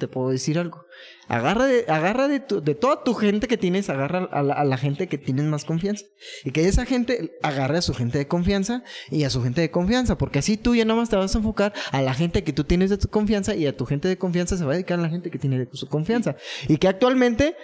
[0.00, 0.84] te puedo decir algo.
[1.28, 4.64] Agarra de, agarra de, tu- de toda tu gente que tienes, agarra a la, a
[4.64, 6.04] la gente que tienes más confianza.
[6.44, 9.70] Y que esa gente agarre a su gente de confianza y a su gente de
[9.70, 10.18] confianza.
[10.18, 12.64] Porque así tú ya nada más te vas a enfocar a la gente que tú
[12.64, 15.02] tienes de tu confianza y a tu gente de confianza se va a dedicar a
[15.02, 16.34] la gente que tiene de su confianza.
[16.66, 17.54] Y que actualmente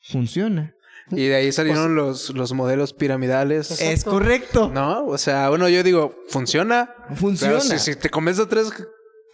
[0.00, 0.74] funciona.
[1.10, 3.80] Y de ahí salieron los, los modelos piramidales.
[3.80, 4.70] Es correcto.
[4.72, 5.04] ¿No?
[5.06, 6.94] O sea, bueno, yo digo, funciona.
[7.14, 7.58] Funciona.
[7.58, 8.72] Pero si, si te convences a tres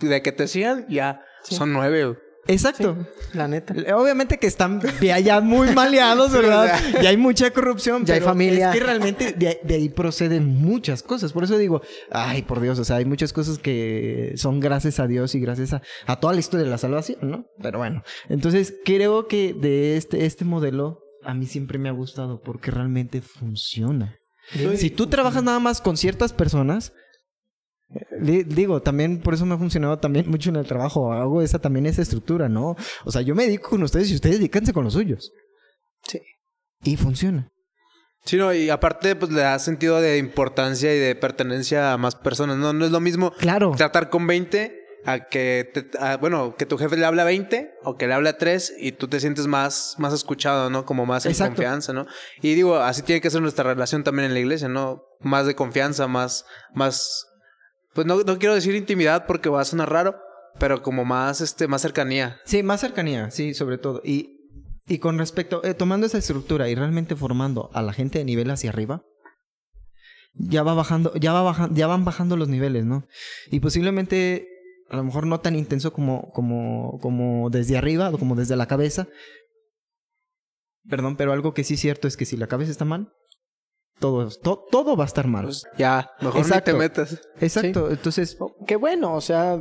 [0.01, 2.05] de que te sigan, ya son nueve.
[2.05, 2.17] güey.
[2.51, 2.97] Exacto.
[3.35, 3.75] La neta.
[3.95, 6.79] Obviamente que están ya, ya muy maleados, ¿verdad?
[6.83, 8.07] Sí, Ya hay mucha corrupción.
[8.07, 8.71] Ya hay familia.
[8.71, 11.35] Es que realmente de, ahí- de ahí proceden muchas cosas.
[11.35, 15.07] Por eso digo, ay, por Dios, o sea, hay muchas cosas que son gracias a
[15.07, 17.45] Dios y gracias a, a toda la historia de la salvación, ¿no?
[17.61, 22.41] Pero bueno, entonces creo que de este, este modelo a mí siempre me ha gustado
[22.41, 24.17] porque realmente funciona.
[24.77, 26.95] Si tú trabajas nada más con ciertas personas,
[28.21, 31.13] digo, también por eso me ha funcionado también mucho en el trabajo.
[31.13, 32.77] Hago esa también esa estructura, ¿no?
[33.05, 35.33] O sea, yo me dedico con ustedes y ustedes dedícanse con los suyos.
[36.07, 36.21] Sí.
[36.83, 37.49] Y funciona.
[38.25, 42.15] Sí, no, y aparte, pues le da sentido de importancia y de pertenencia a más
[42.15, 42.57] personas.
[42.59, 43.73] No, no es lo mismo Claro.
[43.77, 44.77] tratar con 20
[45.07, 48.13] a que, te- a- bueno, que tu jefe le habla a 20 o que le
[48.15, 50.85] habla a 3 y tú te sientes más, más escuchado, ¿no?
[50.85, 51.55] Como más en Exacto.
[51.55, 52.07] confianza, ¿no?
[52.43, 55.05] Y digo, así tiene que ser nuestra relación también en la iglesia, ¿no?
[55.21, 57.25] Más de confianza, más, más,
[57.99, 60.15] pues no, no quiero decir intimidad porque va a sonar raro,
[60.61, 62.41] pero como más, este, más cercanía.
[62.45, 64.01] Sí, más cercanía, sí, sobre todo.
[64.05, 64.53] Y,
[64.87, 68.53] y con respecto, eh, tomando esa estructura y realmente formando a la gente de nivel
[68.53, 69.03] hacia arriba,
[70.35, 73.05] ya va bajando, ya va bajando, ya van bajando los niveles, ¿no?
[73.51, 74.47] Y posiblemente,
[74.91, 78.69] a lo mejor no tan intenso como, como, como desde arriba o como desde la
[78.69, 79.09] cabeza.
[80.89, 83.13] Perdón, pero algo que sí es cierto es que si la cabeza está mal,
[83.99, 85.45] todo, to- todo va a estar mal.
[85.45, 86.71] Pues ya, mejor Exacto.
[86.73, 87.21] ni te metas.
[87.41, 89.59] Exacto, entonces, Oh, Qué bueno, o sea,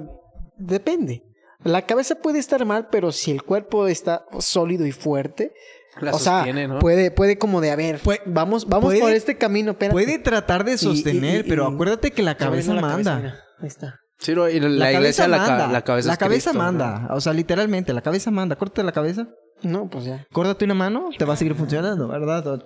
[0.58, 1.24] depende.
[1.64, 5.52] La cabeza puede estar mal, pero si el cuerpo está sólido y fuerte,
[6.00, 6.80] La o sea, ¿no?
[6.80, 9.94] puede, puede como de, a ver, vamos, vamos puede- por este camino, espérate.
[9.94, 12.92] Puede tratar de sostener, y- y- pero acuérdate que la cabeza la manda.
[13.14, 13.96] cabeza, mira, ahí está.
[14.20, 15.68] Sí, no, y la, iglesia, la, ca- manda.
[15.68, 16.64] la cabeza La es cabeza Cristo, ¿no?
[16.72, 17.08] manda.
[17.12, 18.56] O sea, literalmente, la cabeza manda.
[18.56, 19.28] Córtate la cabeza.
[19.64, 20.26] No, pues ya.
[20.32, 22.44] Córtate una mano, te va a seguir funcionando, ¿verdad?
[22.44, 22.66] Todo,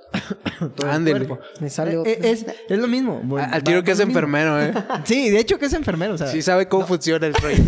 [0.91, 1.39] el cuerpo.
[1.61, 2.11] Me sale Eh, otro.
[2.11, 3.21] eh, es, es lo mismo.
[3.23, 4.73] Bueno, Al tiro que es enfermero, ¿eh?
[5.05, 6.15] Sí, de hecho que es enfermero.
[6.15, 7.65] O sea, Sí sabe cómo funciona el rey.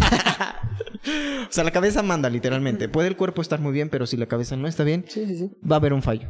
[1.48, 2.90] o sea, la cabeza manda, literalmente.
[2.90, 5.38] Puede el cuerpo estar muy bien, pero si la cabeza no está bien, Sí, sí,
[5.38, 5.52] sí.
[5.70, 6.28] va a haber un fallo.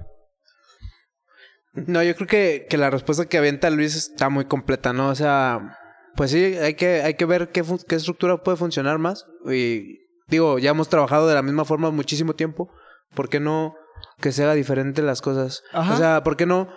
[1.74, 5.10] No, yo creo que, que la respuesta que avienta Luis está muy completa, ¿no?
[5.10, 5.76] O sea,
[6.16, 9.26] pues sí, hay que, hay que ver qué, qué estructura puede funcionar más.
[9.52, 12.70] Y digo, ya hemos trabajado de la misma forma muchísimo tiempo.
[13.14, 13.76] ¿Por qué no
[14.20, 15.64] que se haga diferente las cosas?
[15.72, 15.94] Ajá.
[15.94, 16.70] O sea, ¿por qué no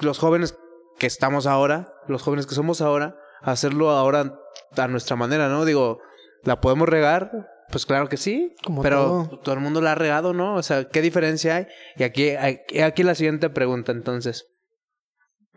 [0.00, 0.56] los jóvenes
[0.98, 4.34] que estamos ahora, los jóvenes que somos ahora, hacerlo ahora
[4.76, 5.64] a nuestra manera, ¿no?
[5.64, 6.00] Digo,
[6.44, 7.30] ¿la podemos regar?
[7.70, 9.40] Pues claro que sí, Como pero todo.
[9.40, 10.54] todo el mundo la ha regado, ¿no?
[10.54, 11.66] O sea, ¿qué diferencia hay?
[11.96, 14.46] Y aquí, aquí, aquí la siguiente pregunta, entonces.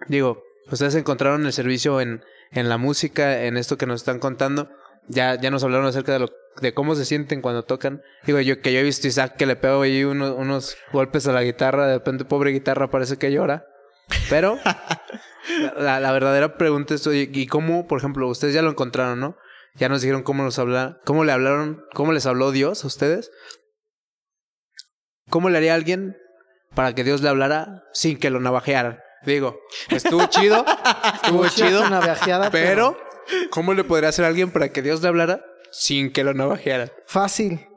[0.07, 4.69] Digo, ustedes encontraron el servicio en, en la música, en esto que nos están contando.
[5.07, 6.29] Ya, ya nos hablaron acerca de lo
[6.61, 8.01] de cómo se sienten cuando tocan.
[8.25, 11.33] Digo, yo que yo he visto Isaac que le pego ahí unos, unos golpes a
[11.33, 13.65] la guitarra, de repente pobre guitarra parece que llora.
[14.29, 14.57] Pero
[15.77, 19.37] la, la verdadera pregunta es, oye, ¿y cómo, por ejemplo, ustedes ya lo encontraron, ¿no?
[19.75, 23.31] Ya nos dijeron cómo nos habla, cómo le hablaron, cómo les habló Dios a ustedes.
[25.29, 26.17] ¿Cómo le haría a alguien
[26.75, 28.99] para que Dios le hablara sin que lo navajearan?
[29.25, 29.59] Digo,
[29.89, 30.65] estuvo chido,
[31.23, 31.83] estuvo chido,
[32.51, 32.97] pero
[33.49, 36.91] ¿cómo le podría hacer a alguien para que Dios le hablara sin que lo navajearan?
[37.05, 37.67] Fácil.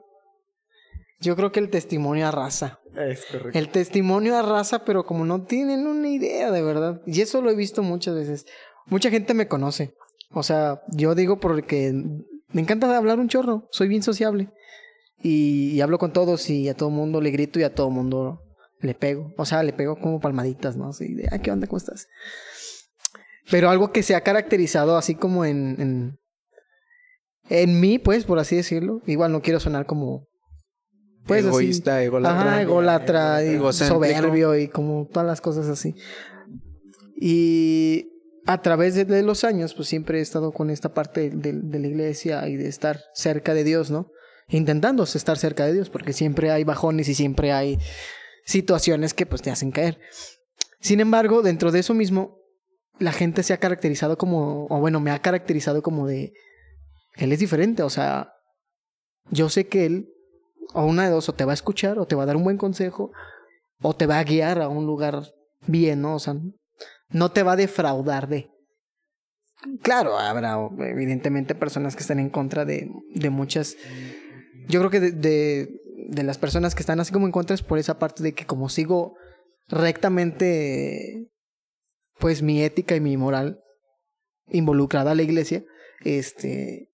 [1.20, 2.80] Yo creo que el testimonio arrasa.
[2.97, 3.59] Es correcto.
[3.59, 7.01] El testimonio arrasa, pero como no tienen una idea de verdad.
[7.07, 8.47] Y eso lo he visto muchas veces.
[8.86, 9.95] Mucha gente me conoce.
[10.30, 11.92] O sea, yo digo porque
[12.49, 13.68] me encanta hablar un chorro.
[13.70, 14.51] Soy bien sociable.
[15.22, 18.42] Y, y hablo con todos y a todo mundo le grito y a todo mundo
[18.80, 19.32] le pego.
[19.36, 20.88] O sea, le pego como palmaditas, ¿no?
[20.88, 21.66] Así de, ah, ¿qué onda?
[21.66, 22.09] ¿Cómo estás?
[23.51, 26.18] Pero algo que se ha caracterizado así como en, en,
[27.49, 29.01] en mí, pues, por así decirlo.
[29.07, 30.26] Igual no quiero sonar como...
[31.26, 32.40] Pues así- Egoísta, ególatra.
[32.40, 33.95] Ajá, ególatra, y Egocéntrico.
[33.95, 35.95] soberbio y como todas las cosas así.
[37.20, 38.11] Y
[38.47, 41.78] a través de, de los años, pues siempre he estado con esta parte de, de
[41.78, 44.11] la iglesia y de estar cerca de Dios, ¿no?
[44.49, 47.78] Intentando estar cerca de Dios, porque siempre hay bajones y siempre hay
[48.45, 49.99] situaciones que pues te hacen caer.
[50.80, 52.36] Sin embargo, dentro de eso mismo,
[52.99, 56.34] la gente se ha caracterizado como, o bueno, me ha caracterizado como de,
[57.17, 58.33] él es diferente, o sea,
[59.31, 60.15] yo sé que él
[60.73, 62.45] o una de dos, o te va a escuchar, o te va a dar un
[62.45, 63.12] buen consejo,
[63.81, 65.23] o te va a guiar a un lugar
[65.67, 66.17] bien, ¿no?
[66.17, 66.35] O sea,
[67.11, 68.51] no te va a defraudar de.
[69.83, 73.77] Claro, habrá evidentemente personas que están en contra de, de muchas.
[74.69, 77.62] Yo creo que de, de, de las personas que están así como en contra es
[77.62, 79.15] por esa parte de que como sigo
[79.69, 81.31] rectamente,
[82.19, 83.61] pues mi ética y mi moral
[84.49, 85.65] involucrada a la iglesia,
[86.01, 86.91] este,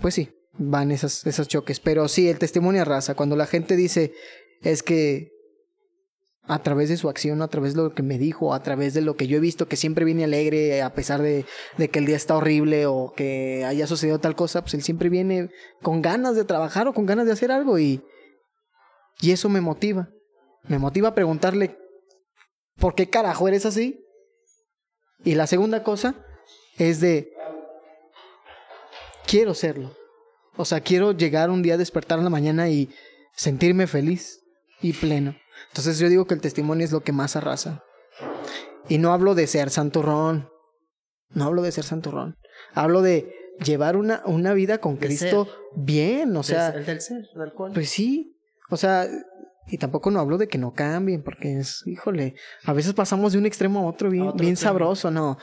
[0.00, 1.80] pues sí, van esas, esos choques.
[1.80, 3.14] Pero sí, el testimonio arrasa.
[3.14, 4.12] Cuando la gente dice
[4.62, 5.30] es que
[6.44, 9.02] a través de su acción, a través de lo que me dijo, a través de
[9.02, 11.44] lo que yo he visto, que siempre viene alegre, a pesar de,
[11.76, 15.08] de que el día está horrible o que haya sucedido tal cosa, pues él siempre
[15.08, 18.02] viene con ganas de trabajar o con ganas de hacer algo y,
[19.20, 20.08] y eso me motiva.
[20.64, 21.78] Me motiva a preguntarle,
[22.78, 24.04] ¿por qué carajo eres así?
[25.24, 26.14] Y la segunda cosa
[26.78, 27.32] es de,
[29.30, 29.96] quiero serlo.
[30.56, 32.90] O sea, quiero llegar un día a despertar en la mañana y
[33.34, 34.40] sentirme feliz
[34.82, 35.36] y pleno.
[35.68, 37.84] Entonces yo digo que el testimonio es lo que más arrasa.
[38.88, 40.50] Y no hablo de ser santurrón.
[41.30, 42.36] No hablo de ser santurrón.
[42.74, 43.32] Hablo de
[43.64, 46.36] llevar una, una vida con Cristo bien.
[46.36, 47.72] O sea, el del ser, del cual.
[47.72, 48.36] pues sí.
[48.68, 49.06] O sea,
[49.68, 53.38] y tampoco no hablo de que no cambien, porque es, híjole, a veces pasamos de
[53.38, 55.38] un extremo a otro bien, A otro bien sabroso, no.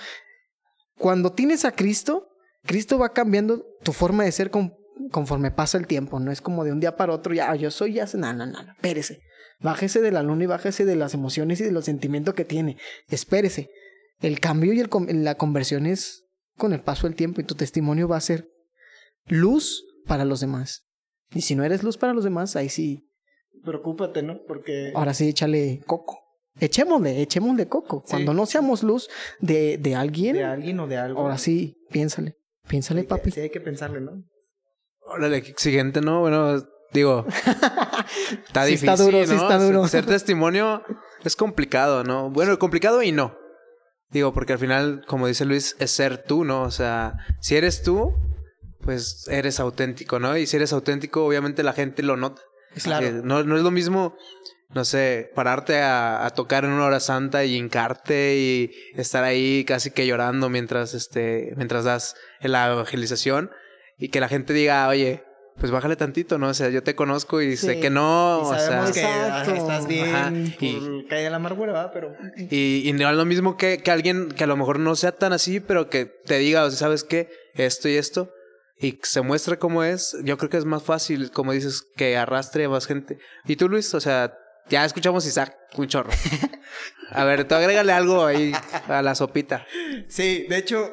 [0.98, 2.27] Cuando tienes a Cristo,
[2.68, 4.76] Cristo va cambiando tu forma de ser con-
[5.12, 7.94] conforme pasa el tiempo, no es como de un día para otro, ya, yo soy
[7.94, 9.22] ya, no, no, no, no, espérese.
[9.60, 12.78] Bájese de la luna y bájese de las emociones y de los sentimientos que tiene.
[13.10, 13.72] Espérese.
[14.20, 14.90] El cambio y el,
[15.24, 16.26] la conversión es
[16.58, 18.48] con el paso del tiempo y tu testimonio va a ser
[19.26, 20.84] luz para los demás.
[21.34, 23.04] Y si no eres luz para los demás, ahí sí,
[23.64, 24.40] Preocúpate, ¿no?
[24.48, 24.92] Porque.
[24.96, 26.20] ahora sí échale coco.
[26.60, 28.04] Echémosle, echémosle coco.
[28.06, 28.12] Sí.
[28.12, 29.10] Cuando no seamos luz
[29.40, 31.20] de, de alguien, De alguien o de algo.
[31.22, 32.36] ahora sí, piénsale.
[32.68, 33.32] Piénsale, Sí, papi.
[33.32, 34.24] Sí, hay que pensarle, ¿no?
[35.02, 36.20] Órale, qué exigente, ¿no?
[36.22, 36.62] Bueno,
[36.94, 37.26] digo,
[38.48, 39.42] está Sí difícil, está duro, sí ¿no?
[39.42, 39.88] está Ser- duro.
[39.88, 40.84] Ser testimonio
[41.24, 42.30] es complicado, ¿no?
[42.30, 43.38] Bueno, complicado y no.
[44.10, 46.62] Digo, porque al final, como dice Luis, es ser tú, ¿no?
[46.64, 48.14] O sea, si eres tú,
[48.82, 50.38] pues eres auténtico, ¿no?
[50.38, 52.42] Y si eres auténtico, obviamente la gente lo nota.
[52.84, 53.06] Claro.
[53.08, 54.16] Eh, no, no es lo mismo
[54.74, 59.64] no sé, pararte a, a tocar en una hora santa y hincarte y estar ahí
[59.66, 63.50] casi que llorando mientras, este, mientras das la evangelización
[63.98, 65.24] y que la gente diga, oye,
[65.58, 66.50] pues bájale tantito, ¿no?
[66.50, 67.80] O sea, yo te conozco y sé Sí.
[67.80, 71.38] que no, Y o sea, sabemos que estás bien Ajá, por y- caída de la
[71.38, 71.92] amargura, ¿verdad?
[71.94, 72.14] Pero...
[72.38, 75.14] y, y no es lo mismo que, que alguien que a lo mejor no sea
[75.14, 77.30] tan así, pero que te diga, o sea, ¿sabes qué?
[77.56, 78.30] Esto y esto.
[78.80, 80.16] Y se muestre cómo es.
[80.24, 83.18] Yo creo que es más fácil, como dices, que arrastre a más gente.
[83.48, 83.92] ¿Y tú, Luis?
[83.96, 84.38] O sea,
[84.70, 86.10] ya escuchamos Isaac, un chorro.
[87.10, 88.52] A ver, tú agrégale algo ahí
[88.88, 89.66] a la sopita.
[90.08, 90.92] Sí, de hecho,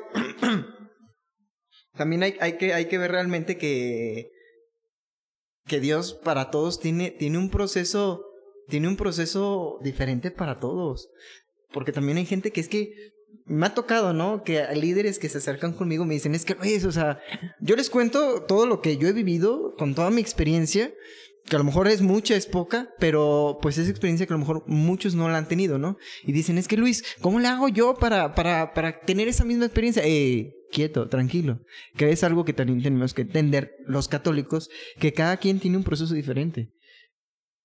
[1.97, 4.31] también hay, hay, que, hay que ver realmente que,
[5.67, 8.25] que Dios para todos tiene, tiene un proceso,
[8.69, 11.09] tiene un proceso diferente para todos.
[11.73, 12.93] Porque también hay gente que es que
[13.47, 14.43] me ha tocado, ¿no?
[14.43, 17.21] Que líderes que se acercan conmigo me dicen, es que, Luis, o sea,
[17.61, 20.93] yo les cuento todo lo que yo he vivido con toda mi experiencia,
[21.45, 24.41] que a lo mejor es mucha, es poca, pero pues es experiencia que a lo
[24.41, 25.99] mejor muchos no la han tenido, ¿no?
[26.25, 29.67] Y dicen, es que Luis, ¿cómo le hago yo para, para, para tener esa misma
[29.67, 30.03] experiencia?
[30.07, 31.61] Eh, quieto, tranquilo.
[31.97, 35.85] Que es algo que también tenemos que entender los católicos, que cada quien tiene un
[35.85, 36.71] proceso diferente.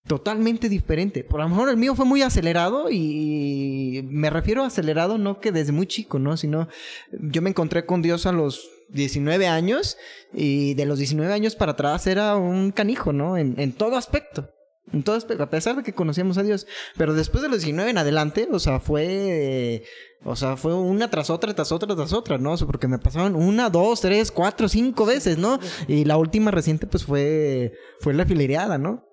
[0.07, 1.23] Totalmente diferente.
[1.23, 5.51] Por lo mejor el mío fue muy acelerado y me refiero a acelerado no que
[5.51, 6.35] desde muy chico, ¿no?
[6.35, 6.67] Sino
[7.11, 9.97] yo me encontré con Dios a los 19 años
[10.33, 13.37] y de los 19 años para atrás era un canijo, ¿no?
[13.37, 14.49] En, en todo aspecto.
[14.91, 16.65] En todo aspecto, a pesar de que conocíamos a Dios.
[16.97, 19.83] Pero después de los 19 en adelante, o sea, fue...
[20.25, 22.53] O sea, fue una tras otra, tras otra, tras otra, ¿no?
[22.53, 25.59] O sea, porque me pasaban una, dos, tres, cuatro, cinco veces, ¿no?
[25.87, 27.73] Y la última reciente, pues fue...
[28.01, 29.05] Fue la filereada, ¿no?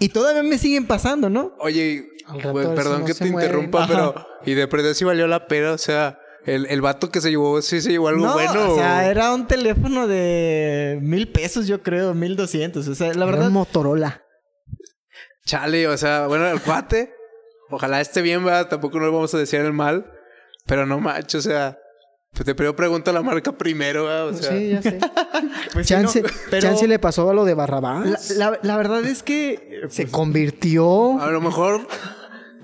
[0.00, 1.54] Y todavía me siguen pasando, ¿no?
[1.60, 2.08] Oye,
[2.42, 3.50] pues, perdón no que te mueren.
[3.50, 3.92] interrumpa, Ajá.
[3.92, 4.26] pero...
[4.44, 6.18] Y de perder sí valió la pena, o sea...
[6.46, 8.72] El, el vato que se llevó, sí se llevó algo no, bueno.
[8.72, 12.86] o sea, era un teléfono de mil pesos, yo creo, mil doscientos.
[12.88, 13.46] O sea, la Era verdad...
[13.48, 14.22] un Motorola.
[15.46, 17.14] Chale, o sea, bueno, el cuate,
[17.70, 18.68] ojalá esté bien, ¿verdad?
[18.68, 20.10] Tampoco no le vamos a decir el mal,
[20.66, 21.78] pero no macho, o sea,
[22.32, 24.28] pues te primero pregunto la marca primero, ¿verdad?
[24.28, 24.98] O sea, sí, ya sé.
[25.72, 28.30] pues, Chance, no, pero Chance le pasó a lo de Barrabás.
[28.30, 29.82] la- la verdad es que...
[29.90, 31.20] Se convirtió.
[31.20, 31.86] a lo mejor,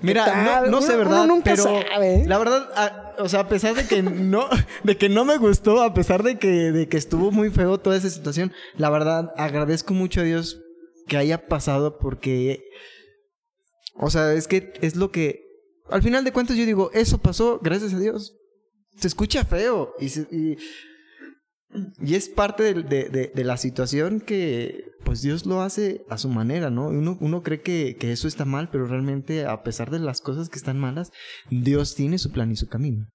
[0.01, 1.23] Mira, no, no sé, ¿verdad?
[1.25, 2.23] uno nunca pero sabe.
[2.25, 4.47] la verdad, a- o sea, a pesar de que no,
[4.83, 7.97] de que no me gustó, a pesar de que, de que estuvo muy feo toda
[7.97, 10.59] esa situación, la verdad, agradezco mucho a Dios
[11.07, 12.63] que haya pasado porque,
[13.95, 15.43] o sea, es que es lo que,
[15.89, 18.35] al final de cuentas yo digo, eso pasó, gracias a Dios.
[18.97, 20.57] Se escucha feo y, se- y,
[22.01, 26.17] y es parte de, de- de- de la situación que pues Dios lo hace a
[26.17, 26.87] su manera, ¿no?
[26.87, 30.49] Uno, uno cree que, que eso está mal, pero realmente a pesar de las cosas
[30.49, 31.11] que están malas,
[31.49, 33.07] Dios tiene su plan y su camino.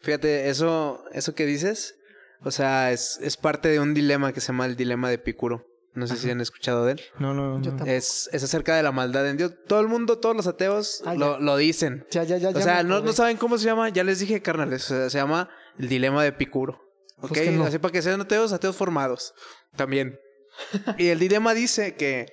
[0.00, 1.94] fíjate, eso, eso que dices,
[2.42, 5.64] o sea, es, es parte de un dilema que se llama el dilema de Epicuro.
[5.94, 7.00] No sé si han escuchado de él.
[7.18, 7.76] No, no, Yo no.
[7.76, 7.90] tampoco.
[7.90, 9.52] Es, es acerca de la maldad en Dios.
[9.68, 12.06] Todo el mundo, todos los ateos Ah, lo, dicen.
[12.10, 12.48] Ya, ya, ya.
[12.48, 13.90] O ya sea, no, saben cómo se llama.
[13.90, 14.84] Ya les dije, carnales.
[14.90, 16.80] O sea, se llama el dilema de Epicuro.
[17.22, 17.28] ¿Ok?
[17.28, 17.64] Pues no.
[17.64, 19.34] Así para que sean ateos, ateos formados.
[19.76, 20.18] También.
[20.98, 22.26] y el dilema dice que.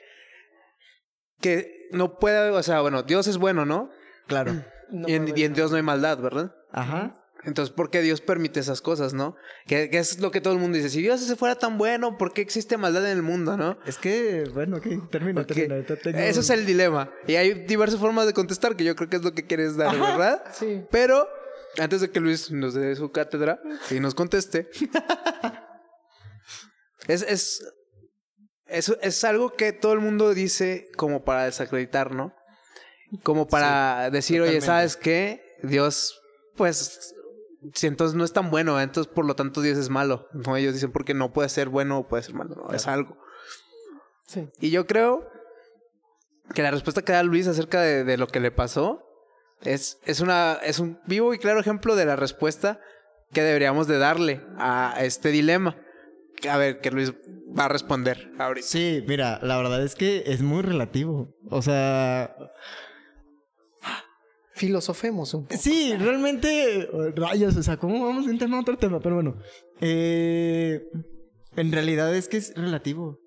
[1.42, 2.50] Que no puede.
[2.52, 3.90] O sea, bueno, Dios es bueno, ¿no?
[4.28, 4.54] Claro.
[4.92, 5.48] No y, en, y.
[5.50, 6.52] Dios no hay maldad, ¿verdad?
[6.72, 7.14] Ajá.
[7.44, 9.36] Entonces, ¿por qué Dios permite esas cosas, no?
[9.68, 10.90] Que, que es lo que todo el mundo dice.
[10.90, 13.78] Si Dios se fuera tan bueno, ¿por qué existe maldad en el mundo, no?
[13.86, 15.86] Es que, bueno, ok, termina, Porque termina.
[15.86, 17.14] tengo- Eso es el dilema.
[17.28, 19.92] Y hay diversas formas de contestar que yo creo que es lo que quieres dar,
[19.96, 20.44] ¿verdad?
[20.54, 20.82] Sí.
[20.90, 21.30] Pero
[21.78, 23.60] antes de que Luis nos dé su cátedra
[23.92, 24.70] y nos conteste,
[27.08, 27.64] es, es,
[28.66, 32.34] es, es algo que todo el mundo dice como para desacreditar, ¿no?
[33.24, 34.62] Como para decir, oye.
[34.62, 35.44] ¿sabes qué?
[35.64, 36.22] Dios,
[36.56, 37.16] pues,
[37.74, 40.28] si entonces no es tan bueno, entonces por lo tanto Dios es malo.
[40.34, 43.18] No, ellos dicen porque no puede ser bueno o puede ser malo, no, es algo.
[44.28, 44.48] Sí.
[44.60, 45.28] Y yo creo
[46.54, 49.09] que la respuesta que da Luis acerca de, de lo que le pasó
[49.64, 52.80] es, es, una, es un vivo y claro ejemplo de la respuesta
[53.32, 55.78] que deberíamos de darle a este dilema.
[56.50, 57.14] A ver, que Luis
[57.58, 58.66] va a responder ahorita.
[58.66, 61.36] Sí, mira, la verdad es que es muy relativo.
[61.50, 62.36] O sea,
[64.60, 65.56] Filosofemos un poco.
[65.62, 69.00] Sí, realmente, rayos, o sea, ¿cómo vamos de un tema a otro tema?
[69.00, 69.38] Pero bueno,
[69.80, 70.84] eh,
[71.56, 73.20] en realidad es que es relativo.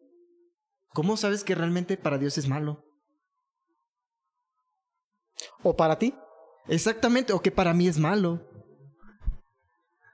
[0.89, 2.85] ¿Cómo sabes que realmente para Dios es malo?
[5.63, 6.15] ¿O para ti?
[6.69, 8.49] Exactamente, o que para mí es malo.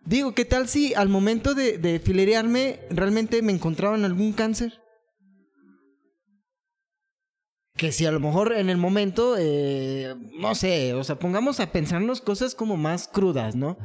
[0.04, 4.80] Digo, ¿qué tal si al momento de, de filerearme realmente me encontraban algún cáncer?
[7.76, 11.70] Que si a lo mejor en el momento, eh, no sé, o sea, pongamos a
[11.70, 13.78] pensarnos cosas como más crudas, ¿no?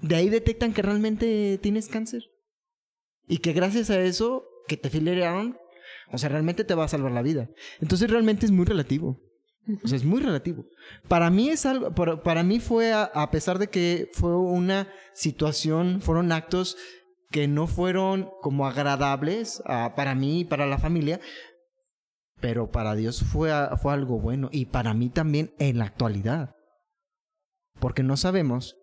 [0.00, 2.24] De ahí detectan que realmente tienes cáncer.
[3.26, 5.58] Y que gracias a eso, que te filerearon,
[6.12, 7.50] O sea, realmente te va a salvar la vida.
[7.80, 9.20] Entonces realmente es muy relativo.
[9.84, 10.64] Es muy relativo.
[11.08, 16.00] Para mí es algo, para, para mí fue, a, pesar de que fue una situación,
[16.00, 16.76] fueron actos
[17.30, 21.20] que no fueron como agradables ah, para mí y para la familia,
[22.40, 23.50] pero para Dios fue,
[23.82, 26.54] fue algo bueno y para mí también en la actualidad.
[27.78, 28.74] Porque no sabemos,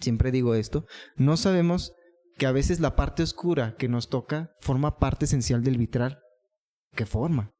[0.00, 1.92] siempre digo esto, no sabemos
[2.38, 6.18] que a veces la parte oscura que nos toca forma parte esencial del vitral
[6.96, 7.52] que forma.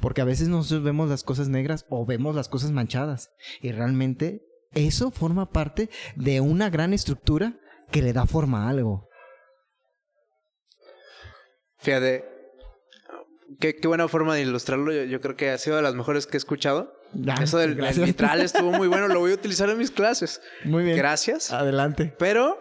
[0.00, 4.42] Porque a veces nosotros vemos las cosas negras o vemos las cosas manchadas y realmente
[4.72, 7.58] eso forma parte de una gran estructura
[7.90, 9.08] que le da forma a algo.
[11.78, 12.24] Fíjate,
[13.60, 14.92] qué, qué buena forma de ilustrarlo.
[14.92, 16.94] Yo, yo creo que ha sido de las mejores que he escuchado.
[17.26, 19.08] Ah, Eso del, vitral estuvo muy bueno.
[19.08, 20.40] Lo voy a utilizar en mis clases.
[20.64, 20.96] Muy bien.
[20.96, 21.52] Gracias.
[21.52, 22.14] Adelante.
[22.18, 22.58] Pero,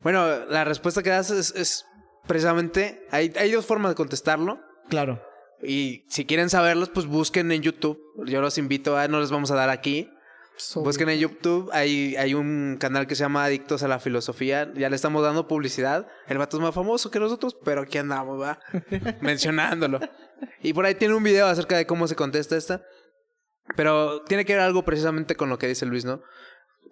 [0.00, 1.86] bueno, la respuesta que das es, es
[2.26, 3.06] precisamente...
[3.10, 4.60] Hay, hay dos formas de contestarlo.
[4.88, 5.22] Claro.
[5.62, 8.00] Y si quieren saberlos, pues busquen en YouTube.
[8.26, 9.08] Yo los invito a...
[9.08, 10.08] No les vamos a dar aquí.
[10.56, 14.72] Sobre- Busquen en YouTube, hay, hay un canal que se llama Adictos a la Filosofía.
[14.74, 16.08] Ya le estamos dando publicidad.
[16.26, 18.58] El vato es más famoso que nosotros, pero aquí andamos, va.
[19.20, 20.00] Mencionándolo.
[20.62, 22.82] Y por ahí tiene un video acerca de cómo se contesta esta.
[23.76, 26.22] Pero tiene que ver algo precisamente con lo que dice Luis, ¿no?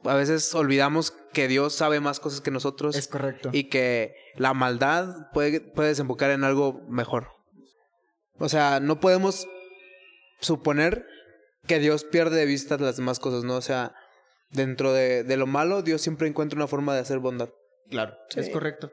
[0.04, 3.48] A veces olvidamos que Dios sabe más cosas que nosotros Es correcto.
[3.52, 7.28] y que la maldad puede, puede desembocar en algo mejor.
[8.38, 9.48] O sea, no podemos
[10.40, 11.06] suponer
[11.66, 13.56] que Dios pierde de vista las demás cosas, ¿no?
[13.56, 13.94] O sea,
[14.50, 17.50] dentro de, de lo malo, Dios siempre encuentra una forma de hacer bondad.
[17.90, 18.16] Claro.
[18.34, 18.92] Es correcto.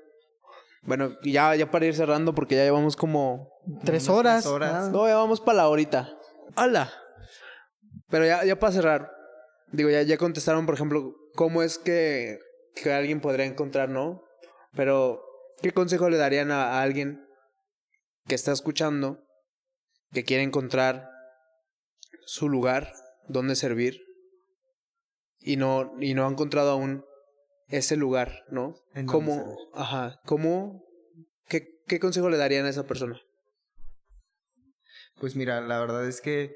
[0.84, 3.50] Bueno, y ya, ya para ir cerrando, porque ya llevamos como...
[3.86, 4.44] Tres horas.
[4.44, 4.90] tres horas.
[4.90, 6.18] No, ya vamos para la horita.
[6.56, 6.92] ¡Hala!
[8.10, 9.12] Pero ya, ya para cerrar,
[9.72, 12.38] digo, ya, ya contestaron, por ejemplo, cómo es que,
[12.76, 14.24] que alguien podría encontrar, ¿no?
[14.76, 15.24] Pero,
[15.62, 17.26] ¿qué consejo le darían a, a alguien
[18.28, 19.24] que está escuchando,
[20.14, 21.10] que quiere encontrar
[22.26, 22.94] su lugar
[23.28, 24.02] donde servir
[25.40, 27.04] y no, y no ha encontrado aún
[27.68, 28.76] ese lugar, ¿no?
[28.94, 30.84] En ¿Cómo, ajá, cómo,
[31.48, 33.20] qué, qué consejo le darían a esa persona?
[35.20, 36.56] Pues mira, la verdad es que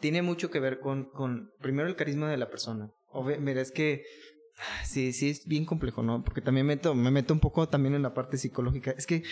[0.00, 2.90] tiene mucho que ver con, con primero el carisma de la persona.
[3.12, 4.04] Obvi- mira, es que
[4.84, 6.22] sí, sí es bien complejo, ¿no?
[6.24, 8.90] Porque también meto, me meto un poco también en la parte psicológica.
[8.92, 9.22] Es que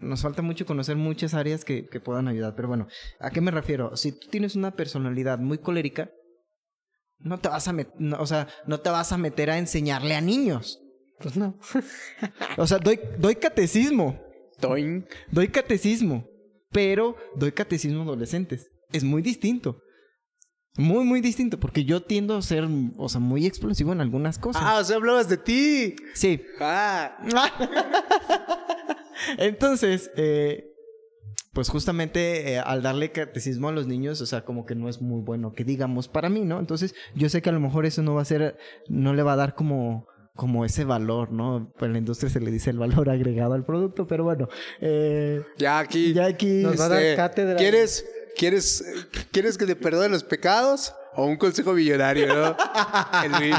[0.00, 2.54] nos falta mucho conocer muchas áreas que, que puedan ayudar.
[2.56, 2.88] Pero bueno,
[3.20, 3.96] ¿a qué me refiero?
[3.96, 6.10] Si tú tienes una personalidad muy colérica,
[7.18, 10.14] no te vas a met- no, o sea, no te vas a meter a enseñarle
[10.14, 10.78] a niños.
[11.20, 11.58] Pues no.
[12.56, 14.20] O sea, doy, doy catecismo.
[14.60, 15.06] Toing.
[15.30, 16.26] Doy catecismo,
[16.70, 18.68] pero doy catecismo a adolescentes.
[18.92, 19.80] Es muy distinto.
[20.76, 24.62] Muy, muy distinto, porque yo tiendo a ser, o sea, muy explosivo en algunas cosas.
[24.64, 25.96] Ah, o sea, hablabas de ti.
[26.14, 26.40] Sí.
[26.60, 27.18] Ah.
[29.38, 30.72] Entonces, eh,
[31.52, 35.02] pues justamente eh, al darle catecismo a los niños, o sea, como que no es
[35.02, 36.60] muy bueno que digamos para mí, ¿no?
[36.60, 38.56] Entonces, yo sé que a lo mejor eso no va a ser,
[38.88, 40.06] no le va a dar como
[40.38, 41.72] como ese valor, ¿no?
[41.76, 44.48] Pues en la industria se le dice el valor agregado al producto, pero bueno,
[44.80, 46.12] eh, Ya aquí.
[46.12, 46.62] ya aquí...
[46.62, 47.56] Nos va a dar este, cátedra.
[47.56, 48.06] ¿Quieres,
[48.38, 48.82] quieres,
[49.32, 50.94] ¿Quieres que te perdone los pecados?
[51.14, 52.56] O un consejo millonario, ¿no?
[53.24, 53.56] El Luis.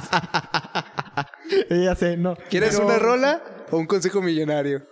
[1.70, 2.36] ya sé, no.
[2.50, 4.88] ¿Quieres Pero- una rola o un consejo millonario?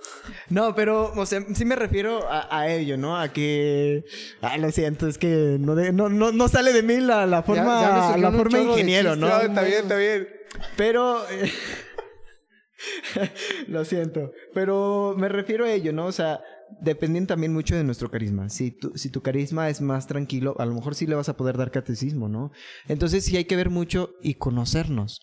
[0.50, 3.18] No, pero, o sea, sí me refiero a, a ello, ¿no?
[3.20, 4.04] A que.
[4.42, 7.42] Ay, lo siento, es que no, de- no, no, no sale de mí la, la
[7.44, 7.82] forma,
[8.14, 9.16] ya la forma ingeniero.
[9.16, 9.30] ¿no?
[9.30, 10.28] No, está bien, está bien.
[10.76, 11.24] Pero.
[11.30, 11.52] eh,
[13.68, 14.32] lo siento.
[14.54, 16.06] Pero me refiero a ello, ¿no?
[16.08, 16.42] O sea,
[16.82, 18.50] dependen también mucho de nuestro carisma.
[18.50, 21.38] Si tu, si tu carisma es más tranquilo, a lo mejor sí le vas a
[21.38, 22.52] poder dar catecismo, ¿no?
[22.88, 25.22] Entonces sí hay que ver mucho y conocernos.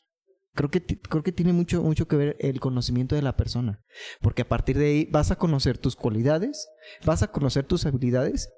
[0.55, 3.83] Creo que, creo que tiene mucho, mucho que ver el conocimiento de la persona.
[4.21, 6.69] Porque a partir de ahí vas a conocer tus cualidades,
[7.05, 8.49] vas a conocer tus habilidades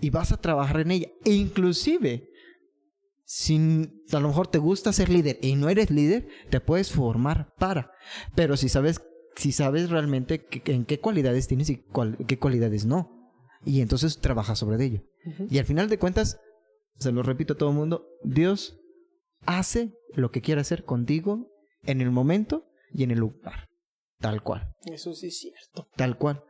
[0.00, 1.08] y vas a trabajar en ella.
[1.24, 2.30] E inclusive,
[3.24, 7.52] si a lo mejor te gusta ser líder y no eres líder, te puedes formar
[7.58, 7.92] para.
[8.34, 9.02] Pero si sabes,
[9.36, 13.32] si sabes realmente que- en qué cualidades tienes y cuál- qué cualidades no.
[13.64, 15.02] Y entonces trabajas sobre ello.
[15.50, 16.38] Y al final de cuentas,
[16.98, 18.78] se lo repito a todo el mundo, Dios
[19.46, 21.48] hace lo que quiere hacer contigo
[21.82, 23.68] en el momento y en el lugar.
[24.20, 24.74] Tal cual.
[24.84, 25.88] Eso sí es cierto.
[25.96, 26.42] Tal cual.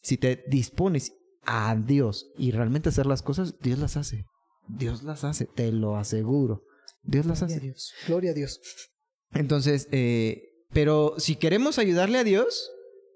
[0.00, 1.12] Si te dispones
[1.44, 4.24] a Dios y realmente hacer las cosas, Dios las hace.
[4.68, 6.62] Dios las hace, te lo aseguro.
[7.02, 7.66] Dios las Gloria a hace.
[7.66, 7.92] Dios.
[8.06, 8.60] Gloria a Dios.
[9.34, 12.70] Entonces, eh, pero si queremos ayudarle a Dios,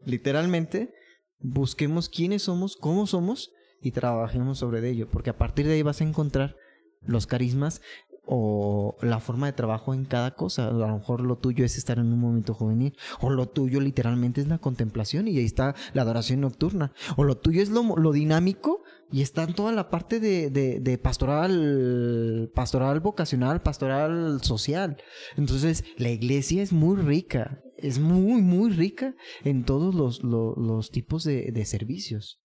[0.05, 0.95] literalmente,
[1.39, 6.01] busquemos quiénes somos, cómo somos y trabajemos sobre ello, porque a partir de ahí vas
[6.01, 6.57] a encontrar
[7.03, 7.81] los carismas.
[8.27, 10.69] O la forma de trabajo en cada cosa.
[10.69, 14.41] A lo mejor lo tuyo es estar en un momento juvenil, o lo tuyo literalmente
[14.41, 18.13] es la contemplación y ahí está la adoración nocturna, o lo tuyo es lo, lo
[18.13, 24.97] dinámico y está en toda la parte de, de, pastoral, pastoral vocacional, pastoral social.
[25.37, 29.15] Entonces, la iglesia es muy rica, es muy, muy rica
[29.45, 32.41] en todos los, los, tipos de servicios.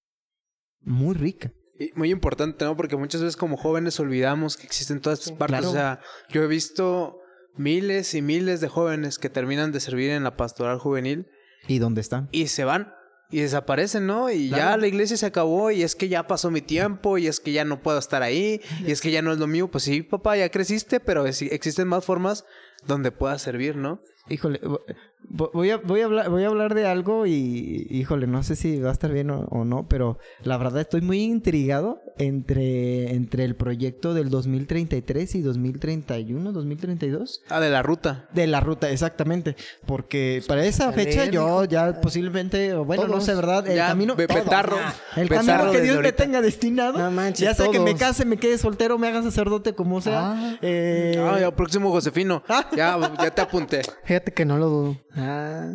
[0.81, 1.51] Muy rica.
[1.95, 2.75] Muy importante, ¿no?
[2.75, 5.59] Porque muchas veces como jóvenes olvidamos que existen todas estas partes.
[5.59, 5.69] claro.
[5.69, 7.19] O sea, yo he visto
[7.55, 11.27] miles y miles de jóvenes que terminan de servir en la pastoral juvenil
[11.67, 12.29] ¿Y dónde están?
[12.31, 12.93] y se van
[13.31, 14.29] y desaparecen, ¿no?
[14.29, 17.39] Y ya la iglesia se acabó y es que ya pasó mi tiempo y es
[17.39, 19.69] que ya no puedo estar ahí y es que ya no es lo mío.
[19.71, 22.43] Pues sí, papá, ya creciste, pero existen más formas
[22.85, 24.01] donde puedas servir, ¿no?
[24.29, 24.81] Híjole, vo-
[25.29, 28.55] vo- voy a, voy a, hablar, voy a hablar de algo y, híjole, no sé
[28.55, 33.13] si va a estar bien o, o no, pero la verdad estoy muy intrigado entre,
[33.15, 37.41] entre el proyecto del 2033 y 2031, 2032.
[37.49, 38.27] Ah, de la ruta.
[38.33, 39.55] De la ruta, exactamente.
[39.85, 43.67] Porque para esa Dale, fecha yo ya posiblemente, o bueno, no sé, ¿verdad?
[43.67, 44.15] El Ya, camino...
[44.15, 44.77] be- todos, petarro.
[44.77, 45.21] ya.
[45.21, 46.97] El camino que Dios me tenga destinado.
[46.99, 50.31] No manches, ya sea que me case, me quede soltero, me haga sacerdote, como sea.
[50.33, 50.57] Ah.
[50.61, 52.43] Eh, Ah, ya, próximo Josefino.
[52.75, 53.81] ya, ya te apunté.
[54.11, 54.97] Fíjate que no lo dudo.
[55.15, 55.71] Ah.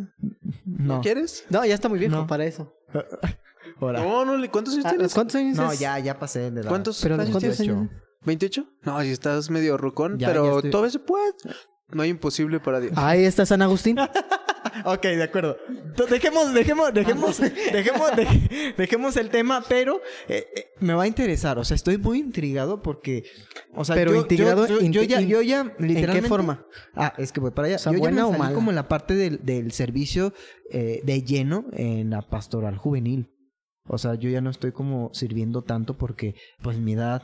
[0.67, 1.01] no.
[1.01, 1.47] ¿Quieres?
[1.49, 2.27] No, ya está muy viejo No.
[2.27, 2.71] para eso.
[3.81, 4.01] Ahora.
[4.01, 5.15] No, no, le- ¿cuántos años Ah, tienes?
[5.15, 5.79] ¿Cuántos años No, es?
[5.79, 6.69] ya, ya pasé de edad.
[6.69, 7.75] ¿Cuántos Pero años ¿cuántos tienes?
[7.75, 7.89] años?
[8.27, 8.67] ¿28?
[8.83, 11.33] No, si estás medio rucón, Ya, pero ya estoy- todavía se puede.
[11.93, 12.93] No hay imposible para Dios.
[12.97, 13.97] Ahí está San Agustín.
[14.85, 15.57] Ok, de acuerdo.
[16.11, 17.39] Dejemos, dejemos, dejemos,
[17.73, 21.59] dejemos, dej- dejemos el tema, pero eh, eh, me va a interesar.
[21.59, 23.25] O sea, estoy muy intrigado porque,
[23.75, 26.23] o sea, Pero yo, integrado, yo, yo- ya, yo ya, ¿En literalmente.
[26.23, 26.67] qué forma?
[26.95, 27.77] Ah, es que voy para allá.
[27.77, 28.55] O sea, yo ya ¿buena me o salí mala?
[28.55, 30.33] como en la parte del, del servicio
[30.71, 33.33] eh, de lleno en la pastoral juvenil.
[33.89, 37.23] O sea, yo ya no estoy como sirviendo tanto porque, pues, mi edad,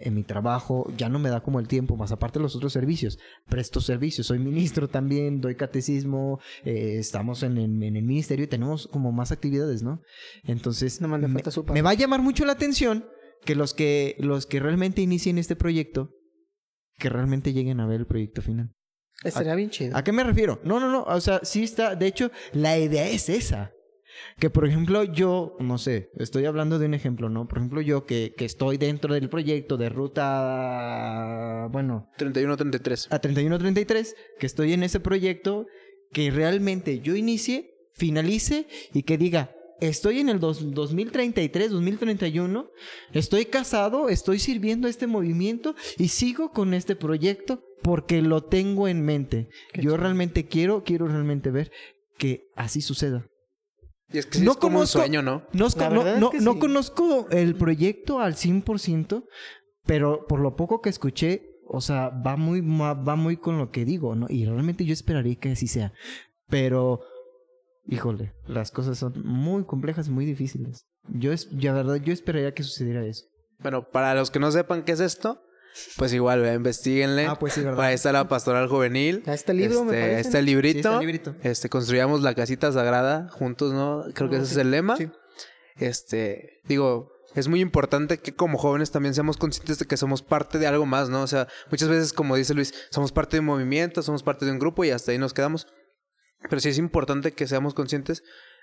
[0.00, 3.18] en mi trabajo, ya no me da como el tiempo, más aparte los otros servicios.
[3.48, 8.48] Presto servicios, soy ministro también, doy catecismo, eh, estamos en, el- en el ministerio y
[8.48, 10.00] tenemos como más actividades, ¿no?
[10.44, 11.34] Entonces, me,
[11.74, 13.06] me va a llamar mucho la atención
[13.44, 16.10] que los que, los que realmente inicien este proyecto,
[16.98, 18.70] que realmente lleguen a ver el proyecto final.
[19.22, 19.96] Estaría bien chido.
[19.96, 20.60] ¿A qué me refiero?
[20.64, 21.02] No, no, no.
[21.04, 21.94] O sea, sí está.
[21.94, 23.70] De hecho, la idea es esa.
[24.38, 27.46] Que, por ejemplo, yo, no sé, estoy hablando de un ejemplo, ¿no?
[27.48, 33.08] Por ejemplo, yo que, que estoy dentro del proyecto de ruta, bueno, 31-33.
[33.10, 35.66] a 3133, que estoy en ese proyecto,
[36.12, 42.70] que realmente yo inicie, finalice y que diga, estoy en el dos- 2033, 2031,
[43.12, 48.88] estoy casado, estoy sirviendo a este movimiento y sigo con este proyecto porque lo tengo
[48.88, 49.48] en mente.
[49.74, 51.70] Yo realmente quiero, quiero realmente ver
[52.16, 53.26] que así suceda.
[54.14, 55.42] Y es que sí No es como un conozco- sueño, ¿no?
[55.52, 56.58] No, La no, verdad es no- que no sí.
[56.60, 59.24] conozco el proyecto al 100%,
[59.84, 63.84] pero por lo poco que escuché, o sea, va muy, va muy con lo que
[63.84, 64.26] digo, ¿no?
[64.30, 65.92] Y realmente yo esperaría que así sea.
[66.48, 67.00] Pero,
[67.86, 70.86] híjole, las cosas son muy complejas, muy difíciles.
[71.08, 73.26] Yo, es, la verdad, yo esperaría que sucediera eso.
[73.58, 75.40] Bueno, para los que no sepan qué es esto,
[75.96, 77.26] pues igual, vea, investiguenle.
[77.26, 77.84] Ah, pues sí, ¿verdad?
[77.86, 79.22] Ahí está la pastoral juvenil.
[79.26, 80.50] El libro, me Este, parece, Está el ¿no?
[80.50, 80.72] librito.
[80.74, 81.34] Sí, está el librito.
[81.42, 84.04] Este, construyamos la casita sagrada juntos, ¿no?
[84.14, 84.52] Creo que Ah, ese sí.
[84.52, 84.96] es el lema.
[84.96, 85.10] Sí.
[85.76, 90.58] Este, digo, es muy importante que como jóvenes también seamos conscientes de que somos parte
[90.58, 91.22] de algo más, ¿no?
[91.22, 94.52] O sea, muchas veces, como dice Luis, somos parte de un movimiento, somos parte de
[94.52, 95.66] un grupo y hasta ahí nos quedamos.
[96.48, 98.22] Pero sí es importante que seamos conscientes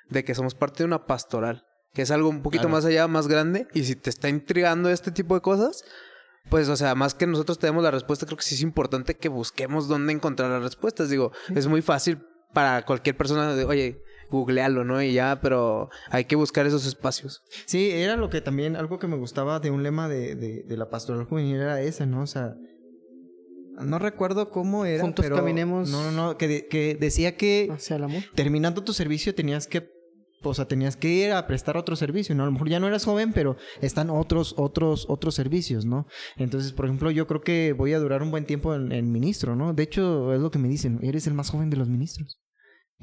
[0.09, 2.75] de que somos parte de una pastoral, que es algo un poquito Claro.
[2.77, 3.67] más allá, más grande.
[3.73, 5.83] Y si te está intrigando este tipo de cosas,
[6.49, 9.29] pues, o sea, más que nosotros tenemos la respuesta, creo que sí es importante que
[9.29, 11.09] busquemos dónde encontrar las respuestas.
[11.09, 12.19] Digo, es muy fácil
[12.53, 15.01] para cualquier persona de, oye, googlealo, ¿no?
[15.01, 17.41] Y ya, pero hay que buscar esos espacios.
[17.65, 20.77] Sí, era lo que también, algo que me gustaba de un lema de, de, de
[20.77, 22.21] la pastoral juvenil era ese, ¿no?
[22.23, 22.55] O sea,
[23.81, 25.37] no recuerdo cómo era, Juntos pero...
[25.37, 25.89] caminemos.
[25.89, 28.21] No, no, no, que, de- que decía que Hacia el amor.
[28.35, 29.89] terminando tu servicio tenías que,
[30.43, 32.43] o sea, tenías que ir a prestar otro servicio, ¿no?
[32.43, 36.07] A lo mejor ya no eras joven, pero están otros, otros, otros servicios, ¿no?
[36.37, 39.55] Entonces, por ejemplo, yo creo que voy a durar un buen tiempo en, en ministro,
[39.55, 39.73] ¿no?
[39.73, 42.39] De hecho, es lo que me dicen, eres el más joven de los ministros.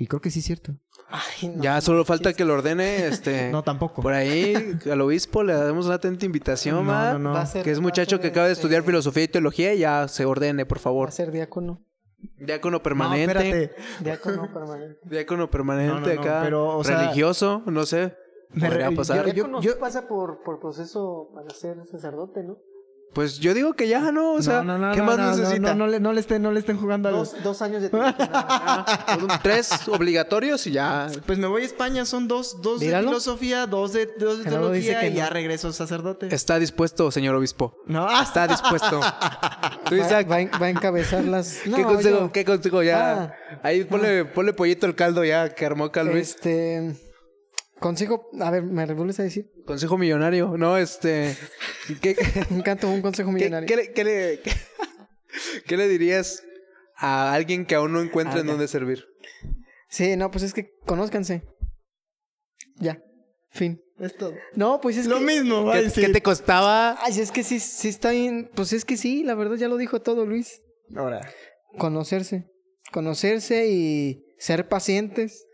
[0.00, 0.74] Y creo que sí es cierto.
[1.08, 1.60] Ay, no.
[1.62, 3.50] Ya solo falta que lo ordene, este...
[3.52, 4.00] No, tampoco.
[4.00, 4.54] Por ahí,
[4.88, 7.14] al obispo le damos una atenta invitación, No, ¿va?
[7.14, 7.32] no, no.
[7.32, 9.28] Va a ser- Que es va muchacho ser, que acaba de este, estudiar filosofía y
[9.28, 11.08] teología y ya se ordene, por Va favor.
[11.08, 11.84] a ser diácono.
[12.38, 13.32] Diácono No, permanente.
[13.32, 13.74] espérate.
[14.04, 14.98] Diácono permanente.
[15.04, 16.40] Diácono permanente No, no, no, acá.
[16.42, 18.16] pero, o sea- religioso, no sé.
[18.50, 19.32] Me Podría pasar.
[19.34, 22.58] yo- yo- pasa por, por proceso para ser sacerdote, ¿no?
[23.18, 24.34] Pues yo digo que ya, ¿no?
[24.34, 25.74] O sea, no, no, no, ¿qué no, más no, necesita?
[25.74, 27.16] No, no, le, no, le estén, no le estén jugando al...
[27.16, 31.08] Dos, dos años de Ah, Tres obligatorios y ya.
[31.26, 35.00] Pues me voy a España, son dos, dos de filosofía, dos de, dos de teología
[35.00, 36.32] que y ya regreso sacerdote.
[36.32, 37.74] Está dispuesto, señor obispo.
[37.86, 39.00] No, Está dispuesto.
[39.88, 41.56] Tú, Va, Isaac, va a- va a encabezar las.
[41.64, 42.18] ¿qué No, consejo?
[42.20, 43.34] yo- ¿Qué consejo ya?
[43.50, 43.58] Ah.
[43.64, 46.36] Ahí ponle, ponle pollito al caldo ya que armó acá Luis.
[46.36, 46.94] Este.
[47.80, 48.28] Consejo.
[48.40, 49.50] A ver, ¿me vuelves a decir?
[49.66, 50.56] Consejo millonario.
[50.56, 51.36] No, este.
[52.02, 52.16] ¿Qué,
[52.50, 53.66] Un canto, un consejo millonario.
[53.66, 54.52] qué le, qué le- qué-
[55.66, 56.42] qué le dirías
[56.96, 58.50] a alguien que aún no encuentra en Ah, ya.
[58.52, 59.04] dónde servir?
[59.88, 61.42] Sí, no, pues es que conózcanse.
[62.76, 63.00] Ya.
[63.50, 63.80] Fin.
[63.98, 64.34] es todo.
[64.54, 65.24] No, pues es Lo que.
[65.24, 66.06] mismo, va a ¿Qué, decir.
[66.06, 66.96] qué te costaba?
[67.02, 68.50] Ay, es que sí, sí está bien.
[68.54, 70.60] Pues es que sí, la verdad ya lo dijo todo, Luis.
[70.94, 71.20] Ahora,
[71.78, 72.46] Conocerse.
[72.92, 75.46] Conocerse y ser pacientes.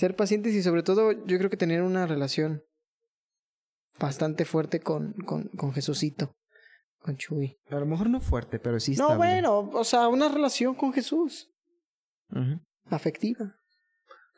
[0.00, 2.62] Ser pacientes y sobre todo yo creo que tener una relación
[3.98, 6.34] bastante fuerte con, con, con Jesucito.
[7.00, 7.58] Con Chuy.
[7.70, 9.16] a lo mejor no fuerte, pero sí No, estable.
[9.16, 11.50] bueno, o sea, una relación con Jesús.
[12.90, 13.56] Afectiva.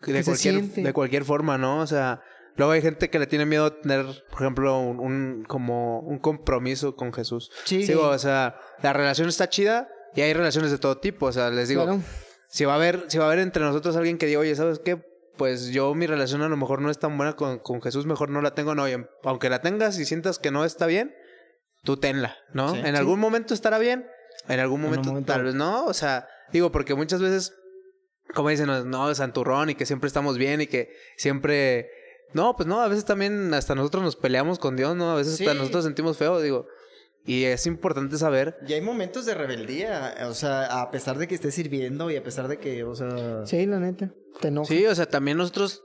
[0.01, 0.83] De que se cualquier, siente.
[0.83, 1.79] de cualquier forma, ¿no?
[1.81, 2.21] O sea,
[2.57, 6.19] luego hay gente que le tiene miedo a tener, por ejemplo, un, un- como un
[6.19, 7.51] compromiso con Jesús.
[7.67, 7.85] Sí.
[7.85, 11.27] Digo, o sea, la relación está chida y hay relaciones de todo tipo.
[11.27, 12.01] O sea, les digo, Claro.
[12.49, 14.81] si va a haber, si va a haber entre nosotros alguien que diga, oye, ¿sabes
[14.81, 15.03] qué?
[15.37, 18.29] Pues yo mi relación a lo mejor no es tan buena con, con Jesús, mejor
[18.29, 18.89] no la tengo, no.
[18.89, 21.15] Y aunque la tengas y sientas que no está bien,
[21.83, 22.73] tú tenla, ¿no?
[22.73, 22.79] Sí.
[22.81, 22.97] en Sí.
[22.97, 24.07] algún momento estará bien,
[24.49, 25.87] en algún En momento, tal vez no.
[25.87, 27.55] O sea, digo, porque muchas veces,
[28.35, 31.89] como dicen, no, santurrón y que siempre estamos bien y que siempre...
[32.35, 35.11] No, pues no, a veces también hasta nosotros nos peleamos con Dios, ¿no?
[35.11, 36.67] A veces hasta nosotros sentimos feo, digo.
[37.25, 41.37] Y es importante saber Y hay momentos de rebeldía, o sea, a pesar de que
[41.37, 43.47] estés sirviendo y a pesar de que, o sea...
[43.47, 44.13] Sí, la neta.
[44.41, 44.69] Te enoja.
[44.69, 45.85] Sí, o sea, también nosotros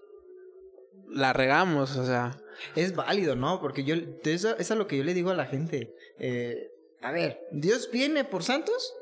[1.10, 2.38] la regamos, o sea.
[2.76, 3.62] Es válido, ¿no?
[3.62, 5.94] Porque yo, eso, es lo que yo le digo a la gente.
[6.18, 6.72] Eh,
[7.02, 8.94] a ver, ¿Dios viene por santos?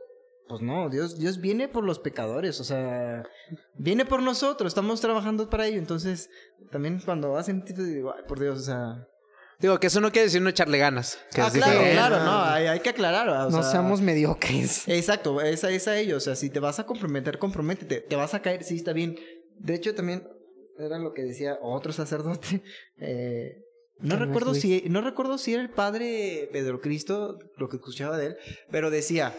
[0.47, 3.23] Pues no, Dios, Dios viene por los pecadores, o sea,
[3.73, 5.79] viene por nosotros, estamos trabajando para ello.
[5.79, 6.29] Entonces,
[6.71, 9.07] también cuando hacen digo, ay, por Dios, o sea...
[9.65, 11.17] Digo, que eso no quiere decir no echarle ganas.
[11.33, 11.97] Que ah, es claro, diferente.
[11.97, 13.27] claro, no, hay, hay que aclarar.
[13.27, 14.87] o no sea, seamos mediocres.
[14.87, 16.17] Exacto, es a ellos.
[16.17, 18.01] O sea, si te vas a comprometer, comprométete.
[18.01, 19.17] Te vas a caer, sí, está bien.
[19.57, 20.27] De hecho, también
[20.77, 22.61] era lo que decía otro sacerdote.
[22.99, 23.57] Eh,
[23.97, 27.77] no ¿Quién es, recuerdo si, no recuerdo si era el padre Pedro Cristo, lo que
[27.77, 28.37] escuchaba de él,
[28.69, 29.35] pero decía,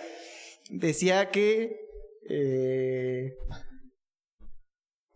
[0.71, 1.79] decía que,
[2.29, 3.37] eh,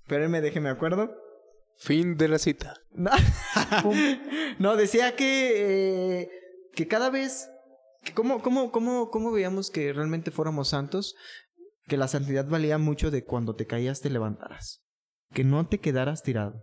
[0.05, 1.17] espérenme, déjeme acuerdo.
[1.81, 2.75] Fin de la cita.
[4.59, 6.31] No, decía que, eh,
[6.75, 7.49] que cada vez,
[8.03, 11.15] que cómo, cómo, cómo, cómo veíamos que realmente fuéramos santos,
[11.87, 14.83] que la santidad valía mucho de cuando te caías te levantaras,
[15.33, 16.63] que no te quedaras tirado,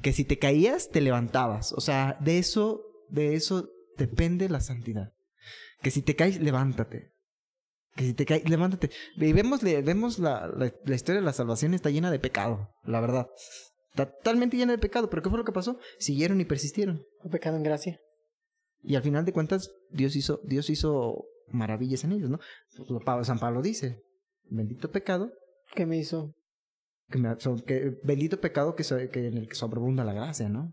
[0.00, 2.80] que si te caías te levantabas, o sea, de eso,
[3.10, 5.12] de eso depende la santidad,
[5.82, 7.12] que si te caes levántate.
[7.94, 8.90] Que si te caes, levántate.
[9.16, 13.00] Y vemos, vemos la, la, la historia de la salvación está llena de pecado, la
[13.00, 13.26] verdad.
[13.96, 15.78] Totalmente llena de pecado, pero ¿qué fue lo que pasó?
[15.98, 17.02] Siguieron y persistieron.
[17.24, 17.98] Un pecado en gracia.
[18.82, 22.38] Y al final de cuentas, Dios hizo, Dios hizo maravillas en ellos, ¿no?
[23.24, 24.02] San Pablo dice,
[24.44, 25.32] bendito pecado,
[25.74, 26.32] ¿Qué me hizo?
[27.08, 30.48] que, me- so- que bendito pecado que, so- que en el que sobreabunda la gracia,
[30.48, 30.72] ¿no?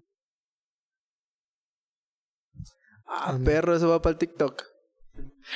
[3.06, 4.64] Ah, perro, eso va para el TikTok.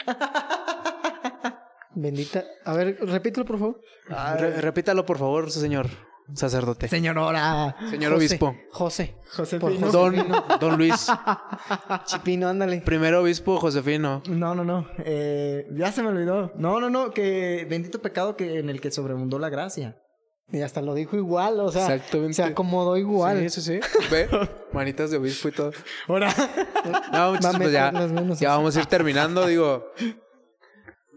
[1.95, 2.43] Bendita.
[2.65, 3.81] A ver, repítelo, por favor.
[4.07, 5.87] Re- repítalo, por favor, señor
[6.33, 6.87] sacerdote.
[6.87, 7.75] Señora.
[7.89, 8.55] Señor José, obispo.
[8.71, 9.15] José.
[9.59, 9.91] Pino.
[9.91, 10.15] Don,
[10.59, 11.07] don Luis.
[12.05, 12.81] Chipino, ándale.
[12.81, 14.21] Primer obispo Josefino.
[14.27, 14.87] No, no, no.
[14.99, 16.51] Eh, ya se me olvidó.
[16.55, 17.11] No, no, no.
[17.11, 19.97] Que bendito pecado que en el que sobreabundó la gracia.
[20.49, 22.35] Y hasta lo dijo igual, o sea, Exactamente.
[22.35, 23.49] se acomodó igual.
[23.49, 23.79] Sí, sí, sí.
[24.09, 24.29] Ve,
[24.73, 25.71] manitas de obispo y todo.
[26.07, 26.33] Ahora.
[27.11, 27.91] No, muchachos, pues ya,
[28.39, 29.45] ya vamos a ir terminando.
[29.45, 29.91] Digo,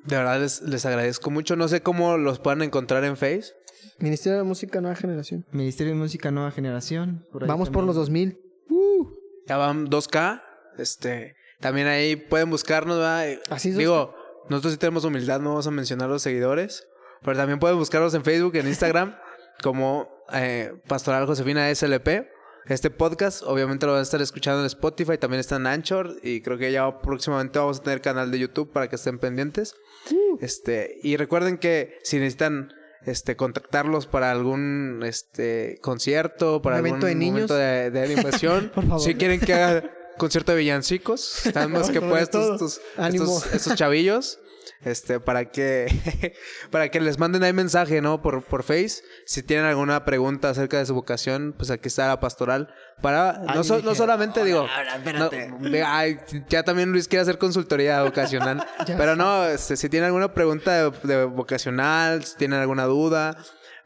[0.04, 1.54] de verdad les, les agradezco mucho.
[1.54, 3.52] No sé cómo los puedan encontrar en Face.
[3.98, 5.44] Ministerio de Música Nueva Generación.
[5.52, 7.26] Ministerio de Música Nueva Generación.
[7.32, 8.38] por ahí Vamos por los 2000.
[9.46, 10.42] Ya van 2K.
[10.78, 13.28] Este, también ahí pueden buscarnos, ¿verdad?
[13.28, 14.14] Eh, Así es, Digo,
[14.48, 16.86] nosotros sí tenemos humildad, no vamos a mencionar los seguidores.
[17.22, 19.14] Pero también pueden buscarnos en Facebook, en Instagram,
[19.62, 22.28] como eh, Pastoral Josefina SLP.
[22.66, 26.40] Este podcast, obviamente lo van a estar escuchando en Spotify, también está en Anchor y
[26.40, 29.74] creo que ya próximamente vamos a tener canal de YouTube para que estén pendientes.
[30.40, 32.72] Este, y recuerden que si necesitan
[33.06, 37.32] este contactarlos para algún este concierto, para Un evento algún de niños.
[37.50, 39.00] momento de, de animación, Por favor.
[39.00, 44.38] si quieren que haga concierto de villancicos, están más que puestos estos, estos chavillos.
[44.82, 46.32] Este, para que,
[46.70, 48.22] para que les manden ahí mensaje, ¿no?
[48.22, 49.02] Por, por Face.
[49.26, 52.72] Si tienen alguna pregunta acerca de su vocación, pues aquí está la pastoral.
[53.02, 54.66] Para, no, so- no solamente digo,
[55.18, 55.28] no,
[55.70, 58.66] de- ay, ya también Luis quiere hacer consultoría vocacional.
[58.86, 63.36] Pero no, este, si tienen alguna pregunta de, de vocacional, si tienen alguna duda,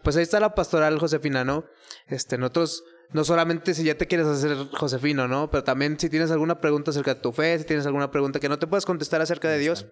[0.02, 1.64] pues ahí está la pastoral Josefina, ¿no?
[2.08, 5.50] Este, nosotros, no solamente si ya te quieres hacer Josefino, ¿no?
[5.50, 8.48] Pero también si tienes alguna pregunta acerca de tu fe, si tienes alguna pregunta que
[8.48, 9.86] no te puedes contestar acerca de Dios,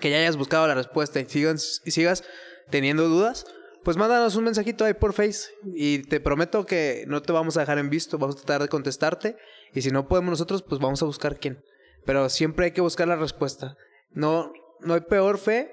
[0.00, 2.24] que ya hayas buscado la respuesta y sigas, y sigas
[2.70, 3.46] teniendo dudas,
[3.82, 7.60] pues mándanos un mensajito ahí por Face y te prometo que no te vamos a
[7.60, 9.36] dejar en visto, vamos a tratar de contestarte
[9.72, 11.62] y si no podemos nosotros, pues vamos a buscar quién.
[12.06, 13.76] Pero siempre hay que buscar la respuesta.
[14.10, 15.70] No, no hay peor fe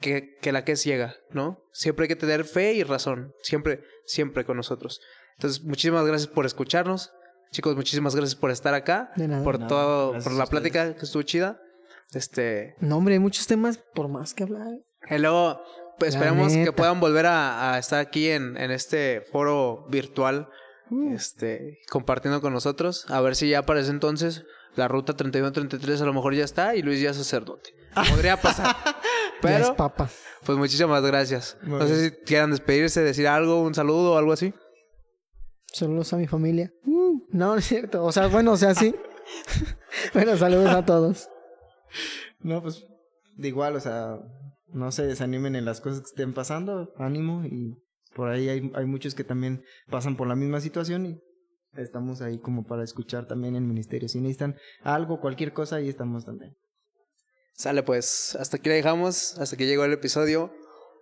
[0.00, 1.62] que, que la que es ciega, ¿no?
[1.72, 5.00] Siempre hay que tener fe y razón, siempre, siempre con nosotros.
[5.36, 7.12] Entonces, muchísimas gracias por escucharnos.
[7.50, 9.42] Chicos, muchísimas gracias por estar acá, De nada.
[9.42, 11.60] por nada, todo, gracias por la plática que estuvo chida.
[12.12, 14.66] Este, No, hombre, hay muchos temas por más que hablar.
[15.10, 15.60] y luego,
[15.98, 20.48] pues La esperemos que puedan volver a, a estar aquí en, en este foro virtual,
[20.90, 21.12] Uh.
[21.14, 23.04] este, compartiendo con nosotros.
[23.10, 24.44] A ver si ya para ese entonces
[24.74, 27.74] la ruta 31-33 a lo mejor ya está y Luis ya es sacerdote.
[28.10, 28.74] Podría pasar.
[29.42, 30.08] Ya es Pero, papa.
[30.44, 31.58] pues muchísimas gracias.
[31.62, 34.52] Muy No sé si quieran despedirse, decir algo, un saludo o algo así.
[35.72, 36.72] Saludos a mi familia.
[36.84, 38.04] Uh, no, no es cierto.
[38.04, 38.96] O sea, bueno, o sea, sí.
[40.14, 41.28] bueno, saludos a todos.
[42.40, 42.86] No, pues
[43.36, 44.20] de igual, o sea,
[44.68, 47.76] no se desanimen en las cosas que estén pasando, ánimo y
[48.14, 51.20] por ahí hay, hay muchos que también pasan por la misma situación y
[51.76, 54.08] estamos ahí como para escuchar también en ministerio.
[54.08, 56.56] Si necesitan algo, cualquier cosa, ahí estamos también.
[57.54, 60.52] Sale pues, hasta aquí la dejamos, hasta que llegó el episodio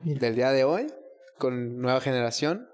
[0.00, 0.86] del día de hoy
[1.38, 2.66] con Nueva Generación.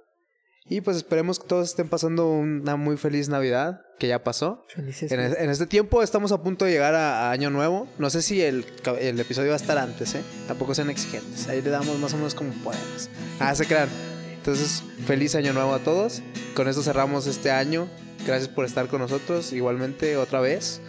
[0.68, 4.64] Y pues esperemos que todos estén pasando una muy feliz Navidad, que ya pasó.
[4.68, 5.10] Felices.
[5.10, 7.88] En, en este tiempo estamos a punto de llegar a, a Año Nuevo.
[7.98, 8.64] No sé si el,
[9.00, 10.22] el episodio va a estar antes, ¿eh?
[10.46, 11.48] Tampoco sean exigentes.
[11.48, 13.10] Ahí le damos más o menos como podemos.
[13.40, 13.88] Ah, se crean.
[14.36, 16.22] Entonces, feliz Año Nuevo a todos.
[16.54, 17.88] Con esto cerramos este año.
[18.24, 20.80] Gracias por estar con nosotros igualmente otra vez.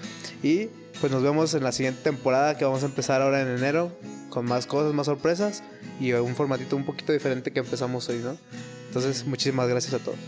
[0.44, 0.68] Y
[1.02, 3.92] pues nos vemos en la siguiente temporada que vamos a empezar ahora en enero
[4.30, 5.64] con más cosas, más sorpresas
[6.00, 8.38] y un formatito un poquito diferente que empezamos hoy, ¿no?
[8.96, 10.20] Entonces, muchísimas gracias a todos.